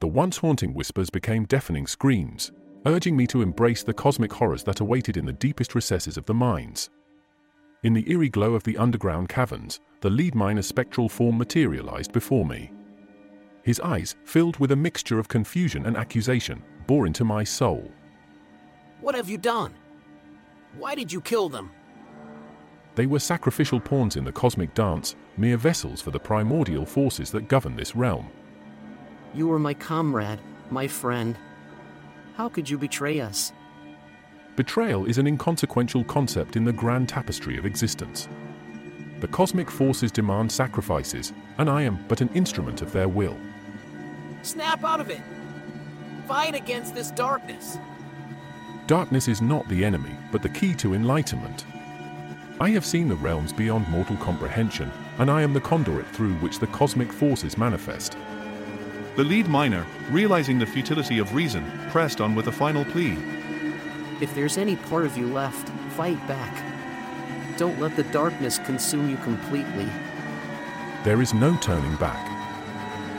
The 0.01 0.09
once 0.09 0.39
haunting 0.39 0.73
whispers 0.73 1.11
became 1.11 1.45
deafening 1.45 1.87
screams, 1.87 2.53
urging 2.87 3.19
me 3.19 3.27
to 3.27 3.43
embrace 3.43 3.83
the 3.83 3.93
cosmic 3.93 4.33
horrors 4.33 4.65
that 4.65 4.81
awaited 4.81 5.19
in 5.19 5.27
the 5.27 5.33
deepest 5.35 5.75
recesses 5.75 6.17
of 6.17 6.25
the 6.25 6.33
mines. 6.33 6.89
In 7.83 7.93
the 7.93 8.11
eerie 8.11 8.31
glow 8.31 8.55
of 8.55 8.63
the 8.63 8.79
underground 8.79 9.29
caverns, 9.29 9.81
the 10.01 10.09
lead 10.09 10.35
miner's 10.35 10.67
spectral 10.67 11.11
form 11.11 11.37
materialized 11.37 12.13
before 12.13 12.47
me. 12.47 12.73
His 13.65 13.81
eyes, 13.81 14.15
filled 14.25 14.59
with 14.59 14.73
a 14.73 14.77
mixture 14.77 15.19
of 15.19 15.29
confusion 15.29 15.87
and 15.87 15.97
accusation, 15.97 16.63
bore 16.87 17.07
into 17.07 17.25
my 17.25 17.45
soul. 17.45 17.91
What 19.01 19.15
have 19.15 19.31
you 19.31 19.39
done? 19.39 19.75
Why 20.77 20.95
did 20.95 21.11
you 21.11 21.23
kill 21.23 21.49
them? 21.49 21.71
They 22.95 23.07
were 23.07 23.19
sacrificial 23.19 23.81
pawns 23.81 24.17
in 24.17 24.25
the 24.25 24.33
cosmic 24.33 24.75
dance, 24.75 25.17
mere 25.39 25.57
vessels 25.57 26.03
for 26.03 26.11
the 26.11 26.21
primordial 26.21 26.85
forces 26.85 27.31
that 27.31 27.49
govern 27.49 27.75
this 27.75 27.97
realm. 27.97 28.29
You 29.33 29.49
were 29.49 29.59
my 29.59 29.73
comrade, 29.73 30.41
my 30.71 30.87
friend. 30.87 31.37
How 32.37 32.51
could 32.51 32.69
you 32.69 32.77
betray 32.77 33.21
us? 33.21 33.53
Betrayal 34.57 35.07
is 35.07 35.17
an 35.17 35.27
inconsequential 35.27 36.05
concept 36.05 36.57
in 36.57 36.65
the 36.65 36.73
grand 36.73 37.09
tapestry 37.09 37.57
of 37.57 37.65
existence. 37.65 38.29
The 39.21 39.29
cosmic 39.29 39.71
forces 39.71 40.13
demand 40.13 40.53
sacrifices, 40.53 41.33
and 41.57 41.71
I 41.71 41.83
am 41.83 42.05
but 42.09 42.21
an 42.21 42.29
instrument 42.35 42.83
of 42.83 42.93
their 42.93 43.09
will. 43.09 43.37
Snap 44.45 44.85
out 44.85 45.01
of 45.01 45.09
it! 45.09 45.23
Fight 46.29 46.55
against 46.55 46.95
this 46.95 47.11
darkness! 47.11 47.79
Darkness 48.87 49.27
is 49.27 49.41
not 49.41 49.67
the 49.69 49.83
enemy, 49.83 50.15
but 50.31 50.43
the 50.43 50.51
key 50.51 50.75
to 50.75 50.93
enlightenment. 50.93 51.65
I 52.61 52.69
have 52.71 52.85
seen 52.85 53.09
the 53.09 53.17
realms 53.17 53.55
beyond 53.55 53.89
mortal 53.89 54.19
comprehension, 54.19 54.93
and 55.19 55.31
I 55.31 55.41
am 55.41 55.55
the 55.55 55.63
conduit 55.63 56.07
through 56.09 56.35
which 56.35 56.59
the 56.59 56.67
cosmic 56.67 57.11
forces 57.11 57.57
manifest. 57.57 58.19
The 59.17 59.25
lead 59.25 59.49
miner, 59.49 59.87
realizing 60.11 60.59
the 60.59 60.67
futility 60.67 61.19
of 61.19 61.35
reason, 61.35 61.65
pressed 61.89 62.21
on 62.21 62.35
with 62.35 62.49
a 62.49 62.53
final 62.53 62.85
plea. 62.85 63.17
If 64.21 64.35
there's 64.35 64.59
any 64.59 64.77
part 64.77 65.07
of 65.07 65.17
you 65.17 65.27
left, 65.27 65.71
fight 65.95 66.19
back. 66.29 66.63
Don't 67.57 67.81
let 67.81 67.97
the 67.97 68.05
darkness 68.05 68.59
consume 68.59 69.09
you 69.09 69.17
completely. 69.19 69.89
There 71.03 71.23
is 71.23 71.33
no 71.33 71.57
turning 71.57 71.97
back. 71.97 72.34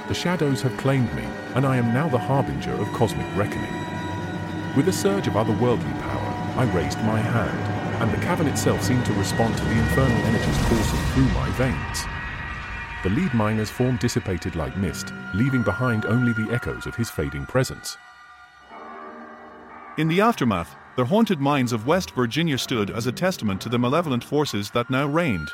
The 0.07 0.13
shadows 0.13 0.61
have 0.61 0.77
claimed 0.77 1.11
me, 1.15 1.23
and 1.55 1.65
I 1.65 1.77
am 1.77 1.93
now 1.93 2.07
the 2.07 2.19
harbinger 2.19 2.73
of 2.73 2.91
cosmic 2.93 3.25
reckoning. 3.35 3.73
With 4.75 4.87
a 4.87 4.93
surge 4.93 5.27
of 5.27 5.33
otherworldly 5.33 5.99
power, 6.01 6.59
I 6.59 6.71
raised 6.75 6.99
my 6.99 7.19
hand, 7.19 8.01
and 8.03 8.11
the 8.11 8.23
cavern 8.23 8.45
itself 8.45 8.83
seemed 8.83 9.05
to 9.07 9.13
respond 9.13 9.57
to 9.57 9.63
the 9.65 9.71
infernal 9.71 10.17
energies 10.25 10.57
coursing 10.67 10.99
through 11.13 11.29
my 11.33 11.49
veins. 11.51 12.05
The 13.01 13.09
lead 13.09 13.33
miner's 13.33 13.71
form 13.71 13.97
dissipated 13.97 14.55
like 14.55 14.77
mist, 14.77 15.11
leaving 15.33 15.63
behind 15.63 16.05
only 16.05 16.33
the 16.33 16.51
echoes 16.51 16.85
of 16.85 16.95
his 16.95 17.09
fading 17.09 17.47
presence. 17.47 17.97
In 19.97 20.07
the 20.07 20.21
aftermath, 20.21 20.75
the 20.97 21.05
haunted 21.05 21.39
mines 21.39 21.71
of 21.71 21.87
West 21.87 22.11
Virginia 22.11 22.57
stood 22.57 22.91
as 22.91 23.07
a 23.07 23.11
testament 23.11 23.59
to 23.61 23.69
the 23.69 23.79
malevolent 23.79 24.23
forces 24.23 24.69
that 24.71 24.89
now 24.89 25.07
reigned. 25.07 25.51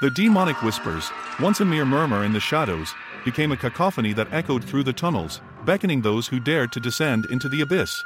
The 0.00 0.10
demonic 0.10 0.62
whispers, 0.62 1.10
once 1.38 1.60
a 1.60 1.64
mere 1.64 1.84
murmur 1.84 2.24
in 2.24 2.32
the 2.32 2.40
shadows, 2.40 2.92
became 3.24 3.52
a 3.52 3.56
cacophony 3.56 4.12
that 4.12 4.32
echoed 4.32 4.64
through 4.64 4.84
the 4.84 4.92
tunnels, 4.92 5.40
beckoning 5.64 6.00
those 6.00 6.26
who 6.26 6.40
dared 6.40 6.72
to 6.72 6.80
descend 6.80 7.26
into 7.30 7.48
the 7.48 7.60
abyss. 7.60 8.02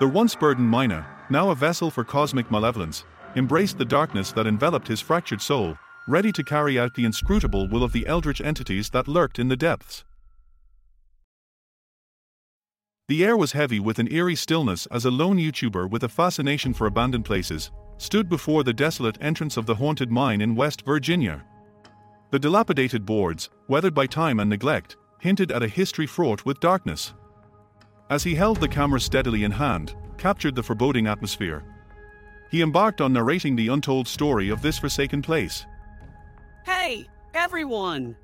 The 0.00 0.08
once 0.08 0.34
burdened 0.34 0.68
miner, 0.68 1.06
now 1.30 1.50
a 1.50 1.54
vessel 1.54 1.90
for 1.90 2.04
cosmic 2.04 2.50
malevolence, 2.50 3.04
embraced 3.36 3.78
the 3.78 3.84
darkness 3.84 4.32
that 4.32 4.46
enveloped 4.46 4.88
his 4.88 5.00
fractured 5.00 5.42
soul, 5.42 5.76
ready 6.06 6.32
to 6.32 6.44
carry 6.44 6.78
out 6.78 6.94
the 6.94 7.04
inscrutable 7.04 7.68
will 7.68 7.84
of 7.84 7.92
the 7.92 8.06
eldritch 8.06 8.40
entities 8.40 8.90
that 8.90 9.08
lurked 9.08 9.38
in 9.38 9.48
the 9.48 9.56
depths. 9.56 10.04
The 13.08 13.24
air 13.24 13.36
was 13.36 13.52
heavy 13.52 13.80
with 13.80 13.98
an 13.98 14.12
eerie 14.12 14.36
stillness 14.36 14.86
as 14.86 15.04
a 15.04 15.10
lone 15.10 15.38
YouTuber 15.38 15.88
with 15.90 16.04
a 16.04 16.08
fascination 16.08 16.74
for 16.74 16.86
abandoned 16.86 17.24
places 17.24 17.70
stood 17.96 18.28
before 18.28 18.62
the 18.62 18.72
desolate 18.72 19.18
entrance 19.20 19.56
of 19.56 19.66
the 19.66 19.74
haunted 19.74 20.10
mine 20.10 20.40
in 20.40 20.54
West 20.54 20.82
Virginia. 20.84 21.44
The 22.30 22.38
dilapidated 22.38 23.06
boards, 23.06 23.48
weathered 23.68 23.94
by 23.94 24.06
time 24.06 24.38
and 24.38 24.50
neglect, 24.50 24.98
hinted 25.18 25.50
at 25.50 25.62
a 25.62 25.68
history 25.68 26.06
fraught 26.06 26.44
with 26.44 26.60
darkness. 26.60 27.14
As 28.10 28.22
he 28.22 28.34
held 28.34 28.60
the 28.60 28.68
camera 28.68 29.00
steadily 29.00 29.44
in 29.44 29.50
hand, 29.50 29.94
captured 30.18 30.54
the 30.54 30.62
foreboding 30.62 31.06
atmosphere. 31.06 31.64
He 32.50 32.60
embarked 32.60 33.00
on 33.00 33.14
narrating 33.14 33.56
the 33.56 33.68
untold 33.68 34.06
story 34.06 34.50
of 34.50 34.60
this 34.60 34.78
forsaken 34.78 35.22
place. 35.22 35.64
Hey, 36.66 37.06
everyone! 37.32 38.14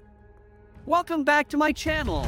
Welcome 0.85 1.25
back 1.25 1.49
to 1.49 1.57
my 1.57 1.73
channel. 1.73 2.27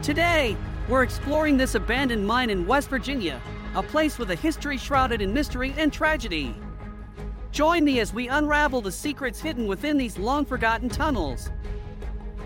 Today, 0.00 0.56
we're 0.88 1.02
exploring 1.02 1.56
this 1.56 1.74
abandoned 1.74 2.24
mine 2.24 2.50
in 2.50 2.68
West 2.68 2.88
Virginia, 2.88 3.42
a 3.74 3.82
place 3.82 4.16
with 4.16 4.30
a 4.30 4.36
history 4.36 4.76
shrouded 4.76 5.20
in 5.20 5.34
mystery 5.34 5.74
and 5.76 5.92
tragedy. 5.92 6.54
Join 7.58 7.82
me 7.84 7.98
as 7.98 8.14
we 8.14 8.28
unravel 8.28 8.80
the 8.80 8.92
secrets 8.92 9.40
hidden 9.40 9.66
within 9.66 9.98
these 9.98 10.16
long 10.16 10.44
forgotten 10.44 10.88
tunnels. 10.88 11.50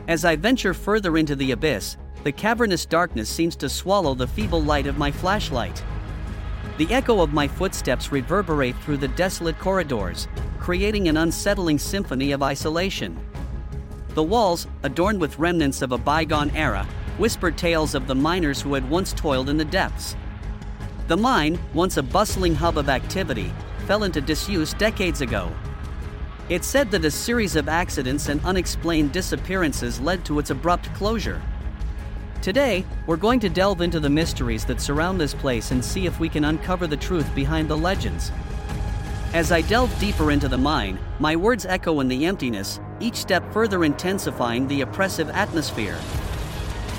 As 0.08 0.24
I 0.24 0.36
venture 0.36 0.72
further 0.72 1.18
into 1.18 1.36
the 1.36 1.50
abyss, 1.50 1.98
the 2.24 2.32
cavernous 2.32 2.86
darkness 2.86 3.28
seems 3.28 3.54
to 3.56 3.68
swallow 3.68 4.14
the 4.14 4.26
feeble 4.26 4.62
light 4.62 4.86
of 4.86 4.96
my 4.96 5.10
flashlight. 5.10 5.84
The 6.78 6.90
echo 6.90 7.20
of 7.20 7.34
my 7.34 7.46
footsteps 7.46 8.10
reverberate 8.10 8.74
through 8.76 8.96
the 8.96 9.08
desolate 9.08 9.58
corridors, 9.58 10.28
creating 10.58 11.08
an 11.08 11.18
unsettling 11.18 11.78
symphony 11.78 12.32
of 12.32 12.42
isolation. 12.42 13.20
The 14.14 14.22
walls, 14.22 14.66
adorned 14.82 15.20
with 15.20 15.38
remnants 15.38 15.82
of 15.82 15.92
a 15.92 15.98
bygone 15.98 16.56
era, 16.56 16.88
whisper 17.18 17.50
tales 17.50 17.94
of 17.94 18.06
the 18.06 18.14
miners 18.14 18.62
who 18.62 18.72
had 18.72 18.88
once 18.88 19.12
toiled 19.12 19.50
in 19.50 19.58
the 19.58 19.64
depths. 19.66 20.16
The 21.08 21.18
mine, 21.18 21.58
once 21.74 21.98
a 21.98 22.02
bustling 22.02 22.54
hub 22.54 22.78
of 22.78 22.88
activity, 22.88 23.52
fell 23.92 24.04
into 24.04 24.22
disuse 24.22 24.72
decades 24.72 25.20
ago. 25.20 25.52
It's 26.48 26.66
said 26.66 26.90
that 26.92 27.04
a 27.04 27.10
series 27.10 27.56
of 27.56 27.68
accidents 27.68 28.30
and 28.30 28.42
unexplained 28.42 29.12
disappearances 29.12 30.00
led 30.00 30.24
to 30.24 30.38
its 30.38 30.48
abrupt 30.48 30.90
closure. 30.94 31.42
Today, 32.40 32.86
we're 33.06 33.18
going 33.18 33.38
to 33.40 33.50
delve 33.50 33.82
into 33.82 34.00
the 34.00 34.08
mysteries 34.08 34.64
that 34.64 34.80
surround 34.80 35.20
this 35.20 35.34
place 35.34 35.72
and 35.72 35.84
see 35.84 36.06
if 36.06 36.18
we 36.18 36.30
can 36.30 36.46
uncover 36.46 36.86
the 36.86 36.96
truth 36.96 37.34
behind 37.34 37.68
the 37.68 37.76
legends. 37.76 38.32
As 39.34 39.52
I 39.52 39.60
delve 39.60 39.94
deeper 40.00 40.30
into 40.30 40.48
the 40.48 40.56
mine, 40.56 40.98
my 41.18 41.36
words 41.36 41.66
echo 41.66 42.00
in 42.00 42.08
the 42.08 42.24
emptiness, 42.24 42.80
each 42.98 43.16
step 43.16 43.52
further 43.52 43.84
intensifying 43.84 44.66
the 44.68 44.80
oppressive 44.80 45.28
atmosphere. 45.28 45.98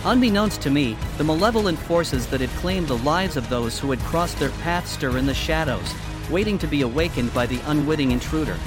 Unbeknownst 0.05 0.61
to 0.61 0.69
me, 0.69 0.95
the 1.17 1.23
malevolent 1.23 1.79
forces 1.79 2.27
that 2.27 2.41
had 2.41 2.51
claimed 2.61 2.87
the 2.87 2.99
lives 2.99 3.35
of 3.35 3.49
those 3.49 3.79
who 3.79 3.89
had 3.89 3.99
crossed 4.01 4.37
their 4.37 4.51
path 4.61 4.87
stir 4.87 5.17
in 5.17 5.25
the 5.25 5.33
shadows, 5.33 5.91
waiting 6.29 6.57
to 6.59 6.67
be 6.67 6.81
awakened 6.81 7.33
by 7.33 7.45
the 7.45 7.59
unwitting 7.67 8.11
intruder. 8.11 8.57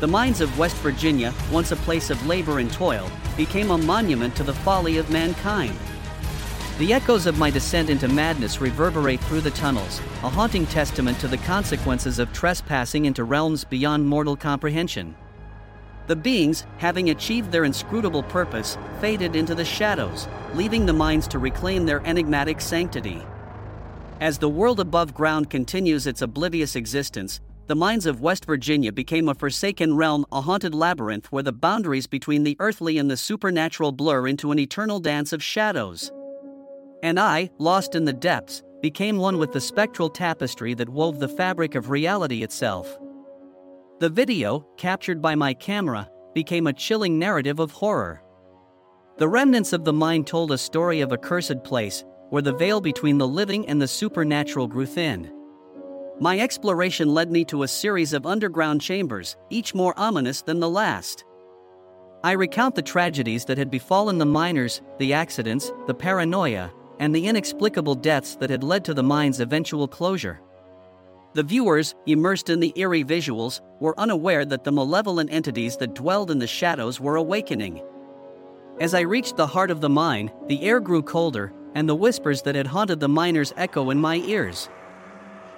The 0.00 0.06
mines 0.06 0.40
of 0.40 0.58
West 0.58 0.76
Virginia, 0.76 1.32
once 1.50 1.72
a 1.72 1.76
place 1.76 2.10
of 2.10 2.26
labor 2.26 2.58
and 2.58 2.70
toil, 2.72 3.10
became 3.36 3.70
a 3.70 3.78
monument 3.78 4.36
to 4.36 4.42
the 4.42 4.52
folly 4.52 4.98
of 4.98 5.10
mankind. 5.10 5.76
The 6.78 6.92
echoes 6.92 7.26
of 7.26 7.38
my 7.38 7.50
descent 7.50 7.88
into 7.88 8.08
madness 8.08 8.60
reverberate 8.60 9.20
through 9.20 9.42
the 9.42 9.52
tunnels, 9.52 10.00
a 10.24 10.28
haunting 10.28 10.66
testament 10.66 11.20
to 11.20 11.28
the 11.28 11.38
consequences 11.38 12.18
of 12.18 12.32
trespassing 12.32 13.04
into 13.04 13.22
realms 13.22 13.64
beyond 13.64 14.06
mortal 14.06 14.36
comprehension. 14.36 15.14
The 16.06 16.16
beings, 16.16 16.66
having 16.78 17.10
achieved 17.10 17.50
their 17.50 17.64
inscrutable 17.64 18.24
purpose, 18.24 18.76
faded 19.00 19.36
into 19.36 19.54
the 19.54 19.64
shadows, 19.64 20.28
leaving 20.52 20.84
the 20.84 20.92
mines 20.92 21.26
to 21.28 21.38
reclaim 21.38 21.86
their 21.86 22.04
enigmatic 22.04 22.60
sanctity. 22.60 23.22
As 24.20 24.38
the 24.38 24.48
world 24.48 24.78
above 24.78 25.12
ground 25.12 25.50
continues 25.50 26.06
its 26.06 26.22
oblivious 26.22 26.76
existence, 26.76 27.40
the 27.66 27.74
mines 27.74 28.06
of 28.06 28.20
West 28.20 28.44
Virginia 28.44 28.92
became 28.92 29.28
a 29.28 29.34
forsaken 29.34 29.96
realm, 29.96 30.24
a 30.30 30.40
haunted 30.40 30.74
labyrinth 30.74 31.32
where 31.32 31.42
the 31.42 31.52
boundaries 31.52 32.06
between 32.06 32.44
the 32.44 32.56
earthly 32.60 32.98
and 32.98 33.10
the 33.10 33.16
supernatural 33.16 33.90
blur 33.90 34.28
into 34.28 34.52
an 34.52 34.58
eternal 34.58 35.00
dance 35.00 35.32
of 35.32 35.42
shadows. 35.42 36.12
And 37.02 37.18
I, 37.18 37.50
lost 37.58 37.94
in 37.94 38.04
the 38.04 38.12
depths, 38.12 38.62
became 38.80 39.16
one 39.16 39.38
with 39.38 39.52
the 39.52 39.60
spectral 39.60 40.08
tapestry 40.08 40.74
that 40.74 40.88
wove 40.88 41.18
the 41.18 41.28
fabric 41.28 41.74
of 41.74 41.90
reality 41.90 42.42
itself. 42.42 42.98
The 43.98 44.10
video, 44.10 44.66
captured 44.76 45.20
by 45.20 45.34
my 45.34 45.54
camera, 45.54 46.08
became 46.34 46.66
a 46.66 46.72
chilling 46.72 47.18
narrative 47.18 47.58
of 47.58 47.72
horror. 47.72 48.22
The 49.18 49.28
remnants 49.28 49.72
of 49.72 49.84
the 49.84 49.92
mine 49.92 50.24
told 50.24 50.52
a 50.52 50.58
story 50.58 51.00
of 51.00 51.12
a 51.12 51.18
cursed 51.18 51.64
place 51.64 52.04
where 52.30 52.42
the 52.42 52.52
veil 52.52 52.80
between 52.80 53.18
the 53.18 53.28
living 53.28 53.66
and 53.68 53.80
the 53.80 53.88
supernatural 53.88 54.66
grew 54.66 54.86
thin. 54.86 55.32
My 56.20 56.38
exploration 56.38 57.12
led 57.12 57.30
me 57.30 57.44
to 57.46 57.64
a 57.64 57.68
series 57.68 58.12
of 58.12 58.26
underground 58.26 58.80
chambers, 58.80 59.36
each 59.50 59.74
more 59.74 59.94
ominous 59.96 60.42
than 60.42 60.60
the 60.60 60.70
last. 60.70 61.24
I 62.22 62.32
recount 62.32 62.74
the 62.74 62.82
tragedies 62.82 63.44
that 63.46 63.58
had 63.58 63.70
befallen 63.70 64.18
the 64.18 64.26
miners, 64.26 64.80
the 64.98 65.12
accidents, 65.12 65.72
the 65.86 65.94
paranoia, 65.94 66.72
and 67.00 67.14
the 67.14 67.26
inexplicable 67.26 67.96
deaths 67.96 68.36
that 68.36 68.50
had 68.50 68.62
led 68.62 68.84
to 68.84 68.94
the 68.94 69.02
mine's 69.02 69.40
eventual 69.40 69.88
closure. 69.88 70.40
The 71.34 71.42
viewers, 71.42 71.96
immersed 72.06 72.48
in 72.48 72.60
the 72.60 72.72
eerie 72.76 73.02
visuals, 73.02 73.60
were 73.80 73.98
unaware 73.98 74.44
that 74.44 74.62
the 74.62 74.70
malevolent 74.70 75.32
entities 75.32 75.76
that 75.78 75.94
dwelled 75.94 76.30
in 76.30 76.38
the 76.38 76.46
shadows 76.46 77.00
were 77.00 77.16
awakening. 77.16 77.82
As 78.80 78.94
I 78.94 79.00
reached 79.00 79.36
the 79.36 79.46
heart 79.46 79.72
of 79.72 79.80
the 79.80 79.88
mine, 79.88 80.30
the 80.46 80.62
air 80.62 80.78
grew 80.78 81.02
colder, 81.02 81.52
and 81.74 81.88
the 81.88 81.94
whispers 81.94 82.42
that 82.42 82.54
had 82.54 82.68
haunted 82.68 83.00
the 83.00 83.08
miners 83.08 83.52
echo 83.56 83.90
in 83.90 84.00
my 84.00 84.16
ears. 84.16 84.68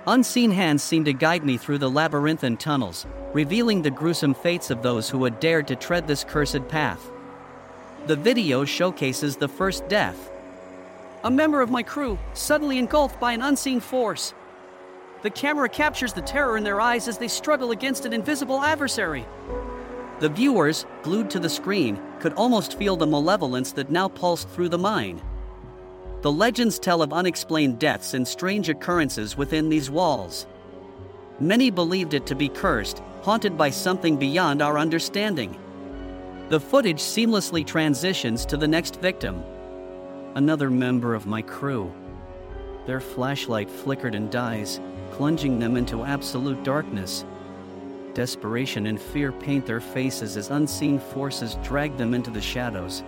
Unseen 0.06 0.52
hands 0.52 0.82
seemed 0.82 1.06
to 1.06 1.12
guide 1.12 1.44
me 1.44 1.56
through 1.56 1.78
the 1.78 1.90
labyrinthine 1.90 2.56
tunnels, 2.56 3.06
revealing 3.32 3.82
the 3.82 3.90
gruesome 3.90 4.34
fates 4.34 4.70
of 4.70 4.82
those 4.82 5.10
who 5.10 5.22
had 5.24 5.40
dared 5.40 5.66
to 5.68 5.76
tread 5.76 6.06
this 6.06 6.24
cursed 6.24 6.66
path. 6.68 7.10
The 8.06 8.16
video 8.16 8.64
showcases 8.64 9.36
the 9.36 9.48
first 9.48 9.88
death. 9.88 10.30
A 11.24 11.30
member 11.30 11.60
of 11.60 11.70
my 11.70 11.82
crew, 11.82 12.18
suddenly 12.34 12.78
engulfed 12.78 13.18
by 13.18 13.32
an 13.32 13.42
unseen 13.42 13.80
force. 13.80 14.32
The 15.22 15.30
camera 15.30 15.68
captures 15.68 16.12
the 16.12 16.22
terror 16.22 16.56
in 16.56 16.62
their 16.62 16.80
eyes 16.80 17.08
as 17.08 17.18
they 17.18 17.26
struggle 17.26 17.72
against 17.72 18.04
an 18.06 18.12
invisible 18.12 18.62
adversary. 18.62 19.26
The 20.20 20.28
viewers, 20.28 20.86
glued 21.02 21.30
to 21.30 21.40
the 21.40 21.48
screen, 21.48 22.00
could 22.20 22.32
almost 22.34 22.78
feel 22.78 22.96
the 22.96 23.08
malevolence 23.08 23.72
that 23.72 23.90
now 23.90 24.06
pulsed 24.06 24.48
through 24.50 24.68
the 24.68 24.78
mine. 24.78 25.20
The 26.26 26.32
legends 26.32 26.80
tell 26.80 27.02
of 27.02 27.12
unexplained 27.12 27.78
deaths 27.78 28.12
and 28.12 28.26
strange 28.26 28.68
occurrences 28.68 29.36
within 29.36 29.68
these 29.68 29.88
walls. 29.88 30.48
Many 31.38 31.70
believed 31.70 32.14
it 32.14 32.26
to 32.26 32.34
be 32.34 32.48
cursed, 32.48 33.00
haunted 33.22 33.56
by 33.56 33.70
something 33.70 34.16
beyond 34.16 34.60
our 34.60 34.76
understanding. 34.76 35.56
The 36.48 36.58
footage 36.58 36.98
seamlessly 36.98 37.64
transitions 37.64 38.44
to 38.46 38.56
the 38.56 38.66
next 38.66 39.00
victim. 39.00 39.44
Another 40.34 40.68
member 40.68 41.14
of 41.14 41.26
my 41.26 41.42
crew. 41.42 41.92
Their 42.86 42.98
flashlight 42.98 43.70
flickered 43.70 44.16
and 44.16 44.28
dies, 44.28 44.80
plunging 45.12 45.60
them 45.60 45.76
into 45.76 46.02
absolute 46.02 46.64
darkness. 46.64 47.24
Desperation 48.14 48.88
and 48.88 49.00
fear 49.00 49.30
paint 49.30 49.64
their 49.64 49.78
faces 49.80 50.36
as 50.36 50.50
unseen 50.50 50.98
forces 50.98 51.56
drag 51.62 51.96
them 51.96 52.14
into 52.14 52.32
the 52.32 52.42
shadows. 52.42 53.04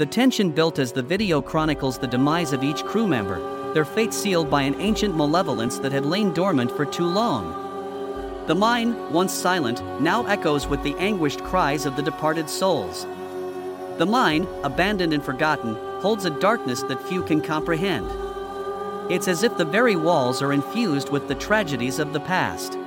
The 0.00 0.06
tension 0.06 0.50
built 0.50 0.78
as 0.78 0.92
the 0.92 1.02
video 1.02 1.42
chronicles 1.42 1.98
the 1.98 2.06
demise 2.06 2.54
of 2.54 2.64
each 2.64 2.86
crew 2.86 3.06
member, 3.06 3.74
their 3.74 3.84
fate 3.84 4.14
sealed 4.14 4.48
by 4.48 4.62
an 4.62 4.80
ancient 4.80 5.14
malevolence 5.14 5.78
that 5.80 5.92
had 5.92 6.06
lain 6.06 6.32
dormant 6.32 6.74
for 6.74 6.86
too 6.86 7.04
long. 7.04 8.46
The 8.46 8.54
mine, 8.54 9.12
once 9.12 9.30
silent, 9.30 9.82
now 10.00 10.24
echoes 10.24 10.66
with 10.66 10.82
the 10.82 10.96
anguished 10.96 11.44
cries 11.44 11.84
of 11.84 11.96
the 11.96 12.02
departed 12.02 12.48
souls. 12.48 13.06
The 13.98 14.06
mine, 14.06 14.48
abandoned 14.64 15.12
and 15.12 15.22
forgotten, 15.22 15.74
holds 16.00 16.24
a 16.24 16.30
darkness 16.30 16.82
that 16.84 17.06
few 17.06 17.22
can 17.22 17.42
comprehend. 17.42 18.10
It's 19.12 19.28
as 19.28 19.42
if 19.42 19.58
the 19.58 19.66
very 19.66 19.96
walls 19.96 20.40
are 20.40 20.54
infused 20.54 21.10
with 21.10 21.28
the 21.28 21.34
tragedies 21.34 21.98
of 21.98 22.14
the 22.14 22.20
past. 22.20 22.78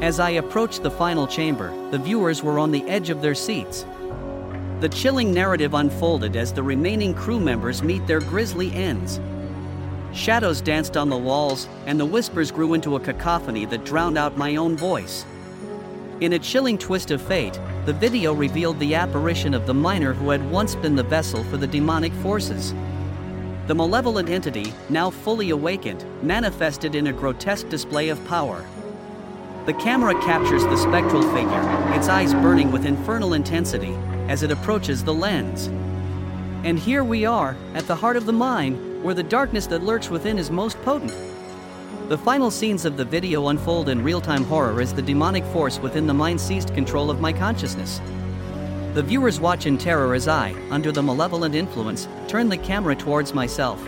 As 0.00 0.20
I 0.20 0.30
approached 0.30 0.84
the 0.84 0.90
final 0.92 1.26
chamber, 1.26 1.72
the 1.90 1.98
viewers 1.98 2.44
were 2.44 2.60
on 2.60 2.70
the 2.70 2.88
edge 2.88 3.10
of 3.10 3.22
their 3.22 3.34
seats. 3.34 3.84
The 4.82 4.88
chilling 4.88 5.32
narrative 5.32 5.74
unfolded 5.74 6.34
as 6.34 6.52
the 6.52 6.64
remaining 6.64 7.14
crew 7.14 7.38
members 7.38 7.84
meet 7.84 8.04
their 8.08 8.18
grisly 8.18 8.72
ends. 8.72 9.20
Shadows 10.12 10.60
danced 10.60 10.96
on 10.96 11.08
the 11.08 11.16
walls, 11.16 11.68
and 11.86 12.00
the 12.00 12.04
whispers 12.04 12.50
grew 12.50 12.74
into 12.74 12.96
a 12.96 13.00
cacophony 13.00 13.64
that 13.66 13.84
drowned 13.84 14.18
out 14.18 14.36
my 14.36 14.56
own 14.56 14.76
voice. 14.76 15.24
In 16.18 16.32
a 16.32 16.38
chilling 16.40 16.78
twist 16.78 17.12
of 17.12 17.22
fate, 17.22 17.60
the 17.84 17.92
video 17.92 18.32
revealed 18.32 18.80
the 18.80 18.96
apparition 18.96 19.54
of 19.54 19.68
the 19.68 19.72
miner 19.72 20.14
who 20.14 20.30
had 20.30 20.50
once 20.50 20.74
been 20.74 20.96
the 20.96 21.04
vessel 21.04 21.44
for 21.44 21.56
the 21.56 21.68
demonic 21.68 22.12
forces. 22.14 22.74
The 23.68 23.76
malevolent 23.76 24.30
entity, 24.30 24.74
now 24.88 25.10
fully 25.10 25.50
awakened, 25.50 26.04
manifested 26.24 26.96
in 26.96 27.06
a 27.06 27.12
grotesque 27.12 27.68
display 27.68 28.08
of 28.08 28.26
power. 28.26 28.66
The 29.64 29.74
camera 29.74 30.20
captures 30.22 30.64
the 30.64 30.76
spectral 30.76 31.22
figure, 31.32 31.94
its 31.96 32.08
eyes 32.08 32.34
burning 32.34 32.72
with 32.72 32.84
infernal 32.84 33.34
intensity, 33.34 33.96
as 34.28 34.42
it 34.42 34.50
approaches 34.50 35.04
the 35.04 35.14
lens. 35.14 35.66
And 36.64 36.78
here 36.78 37.02
we 37.02 37.24
are, 37.24 37.56
at 37.74 37.86
the 37.86 37.96
heart 37.96 38.16
of 38.16 38.26
the 38.26 38.32
mine, 38.32 39.02
where 39.02 39.14
the 39.14 39.22
darkness 39.22 39.66
that 39.66 39.82
lurks 39.82 40.10
within 40.10 40.38
is 40.38 40.50
most 40.50 40.80
potent. 40.82 41.14
The 42.08 42.18
final 42.18 42.50
scenes 42.50 42.84
of 42.84 42.96
the 42.96 43.04
video 43.04 43.48
unfold 43.48 43.88
in 43.88 44.04
real 44.04 44.20
time 44.20 44.44
horror 44.44 44.80
as 44.80 44.92
the 44.92 45.02
demonic 45.02 45.44
force 45.46 45.78
within 45.78 46.06
the 46.06 46.14
mine 46.14 46.38
seized 46.38 46.74
control 46.74 47.10
of 47.10 47.20
my 47.20 47.32
consciousness. 47.32 48.00
The 48.94 49.02
viewers 49.02 49.40
watch 49.40 49.66
in 49.66 49.78
terror 49.78 50.14
as 50.14 50.28
I, 50.28 50.54
under 50.70 50.92
the 50.92 51.02
malevolent 51.02 51.54
influence, 51.54 52.06
turn 52.28 52.48
the 52.48 52.58
camera 52.58 52.94
towards 52.94 53.32
myself. 53.32 53.82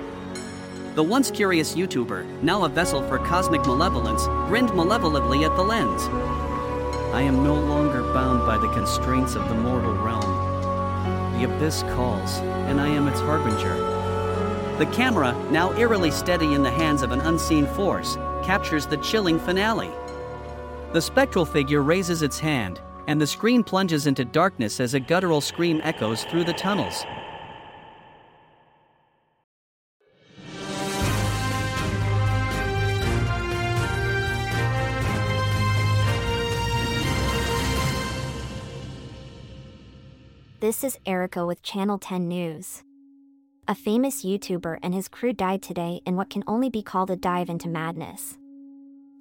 The 0.94 1.02
once 1.02 1.30
curious 1.30 1.74
YouTuber, 1.74 2.42
now 2.42 2.64
a 2.64 2.68
vessel 2.68 3.06
for 3.08 3.18
cosmic 3.18 3.66
malevolence, 3.66 4.26
grinned 4.48 4.74
malevolently 4.74 5.44
at 5.44 5.54
the 5.56 5.62
lens. 5.62 6.08
I 7.14 7.22
am 7.22 7.44
no 7.44 7.54
longer 7.54 8.02
bound 8.12 8.44
by 8.44 8.58
the 8.58 8.66
constraints 8.72 9.36
of 9.36 9.48
the 9.48 9.54
mortal 9.54 9.94
realm. 9.94 11.38
The 11.38 11.44
abyss 11.44 11.84
calls, 11.94 12.38
and 12.66 12.80
I 12.80 12.88
am 12.88 13.06
its 13.06 13.20
harbinger. 13.20 13.76
The 14.78 14.86
camera, 14.86 15.32
now 15.48 15.72
eerily 15.74 16.10
steady 16.10 16.54
in 16.54 16.64
the 16.64 16.72
hands 16.72 17.02
of 17.02 17.12
an 17.12 17.20
unseen 17.20 17.68
force, 17.68 18.16
captures 18.42 18.84
the 18.84 18.96
chilling 18.96 19.38
finale. 19.38 19.92
The 20.92 21.00
spectral 21.00 21.44
figure 21.44 21.84
raises 21.84 22.22
its 22.22 22.40
hand, 22.40 22.80
and 23.06 23.20
the 23.20 23.28
screen 23.28 23.62
plunges 23.62 24.08
into 24.08 24.24
darkness 24.24 24.80
as 24.80 24.94
a 24.94 25.00
guttural 25.00 25.40
scream 25.40 25.80
echoes 25.84 26.24
through 26.24 26.42
the 26.42 26.52
tunnels. 26.52 27.04
This 40.64 40.82
is 40.82 40.98
Erica 41.04 41.44
with 41.44 41.62
Channel 41.62 41.98
10 41.98 42.26
News. 42.26 42.84
A 43.68 43.74
famous 43.74 44.24
YouTuber 44.24 44.78
and 44.82 44.94
his 44.94 45.08
crew 45.08 45.34
died 45.34 45.60
today 45.60 46.00
in 46.06 46.16
what 46.16 46.30
can 46.30 46.42
only 46.46 46.70
be 46.70 46.80
called 46.80 47.10
a 47.10 47.16
dive 47.16 47.50
into 47.50 47.68
madness. 47.68 48.38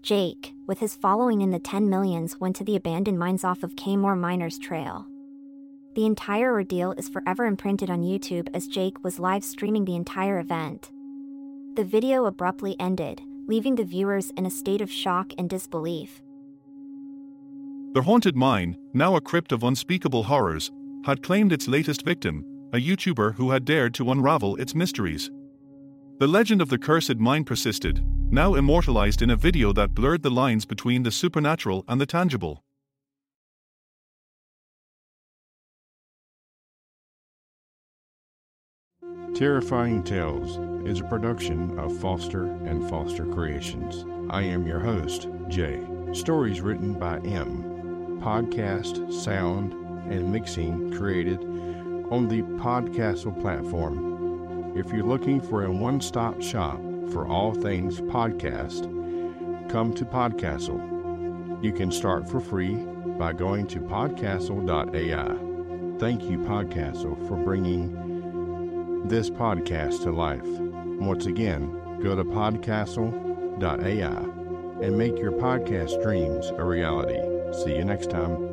Jake, 0.02 0.54
with 0.68 0.80
his 0.80 0.96
following 0.96 1.42
in 1.42 1.50
the 1.50 1.60
10 1.60 1.90
millions, 1.90 2.40
went 2.40 2.56
to 2.56 2.64
the 2.64 2.78
abandoned 2.78 3.20
mines 3.20 3.44
off 3.44 3.62
of 3.62 3.76
Kaymoor 3.76 4.18
Miners 4.18 4.58
Trail. 4.58 5.06
The 5.96 6.06
entire 6.06 6.54
ordeal 6.54 6.94
is 6.94 7.10
forever 7.10 7.46
imprinted 7.46 7.90
on 7.90 8.04
YouTube 8.04 8.48
as 8.54 8.66
Jake 8.66 9.04
was 9.04 9.20
live 9.20 9.44
streaming 9.44 9.84
the 9.84 9.98
entire 9.98 10.40
event. 10.40 10.94
The 11.76 11.84
video 11.84 12.24
abruptly 12.24 12.78
ended, 12.80 13.22
leaving 13.50 13.76
the 13.76 13.84
viewers 13.84 14.32
in 14.38 14.46
a 14.46 14.50
state 14.50 14.80
of 14.80 14.90
shock 14.90 15.34
and 15.38 15.50
disbelief. 15.50 16.22
The 17.92 18.04
haunted 18.04 18.38
mine, 18.38 18.78
now 18.94 19.18
a 19.18 19.22
crypt 19.22 19.52
of 19.52 19.64
unspeakable 19.64 20.24
horrors, 20.24 20.72
had 21.06 21.24
claimed 21.24 21.52
its 21.52 21.68
latest 21.68 22.04
victim, 22.04 22.46
a 22.74 22.78
YouTuber 22.78 23.36
who 23.36 23.52
had 23.52 23.66
dared 23.66 23.94
to 23.96 24.12
unravel 24.12 24.56
its 24.56 24.74
mysteries. 24.74 25.30
The 26.20 26.28
legend 26.28 26.62
of 26.62 26.70
the 26.70 26.78
cursed 26.78 27.18
mine 27.18 27.44
persisted, 27.44 28.04
now 28.32 28.56
immortalized 28.56 29.22
in 29.22 29.30
a 29.30 29.36
video 29.36 29.74
that 29.74 29.94
blurred 29.94 30.24
the 30.24 30.32
lines 30.32 30.66
between 30.66 31.04
the 31.04 31.12
supernatural 31.12 31.84
and 31.88 32.00
the 32.00 32.06
tangible. 32.06 32.64
Terrifying 39.36 40.04
Tales 40.04 40.60
is 40.88 41.00
a 41.00 41.04
production 41.04 41.78
of 41.80 41.98
Foster 42.00 42.44
and 42.44 42.88
Foster 42.90 43.26
Creations. 43.26 44.06
I 44.30 44.44
am 44.44 44.66
your 44.66 44.80
host, 44.80 45.28
Jay. 45.48 45.82
Stories 46.14 46.62
written 46.62 46.94
by 46.94 47.18
M. 47.18 48.20
Podcast, 48.22 49.12
sound, 49.12 49.74
and 50.10 50.32
mixing 50.32 50.94
created 50.94 51.40
on 52.12 52.28
the 52.28 52.42
Podcastle 52.62 53.40
platform. 53.42 54.74
If 54.76 54.92
you're 54.92 55.06
looking 55.06 55.40
for 55.40 55.66
a 55.66 55.72
one 55.72 56.02
stop 56.02 56.42
shop 56.42 56.80
for 57.12 57.28
all 57.28 57.54
things 57.54 58.02
podcast, 58.02 58.90
come 59.70 59.94
to 59.94 60.06
Podcastle. 60.06 61.64
You 61.64 61.72
can 61.72 61.92
start 61.92 62.30
for 62.30 62.40
free 62.40 62.76
by 63.18 63.34
going 63.34 63.68
to 63.68 63.80
podcastle.ai. 63.80 66.00
Thank 66.00 66.24
you, 66.24 66.40
Podcastle, 66.40 67.28
for 67.28 67.38
bringing 67.38 69.08
this 69.08 69.30
podcast 69.30 70.04
to 70.04 70.12
life. 70.12 70.46
Once 70.46 71.26
again, 71.26 72.00
go 72.02 72.16
to 72.16 72.24
podcastle.ai 72.24 74.30
and 74.84 74.98
make 74.98 75.18
your 75.18 75.32
podcast 75.32 76.02
dreams 76.02 76.50
a 76.58 76.64
reality. 76.64 77.20
See 77.64 77.76
you 77.76 77.86
next 77.86 78.10
time. 78.10 78.53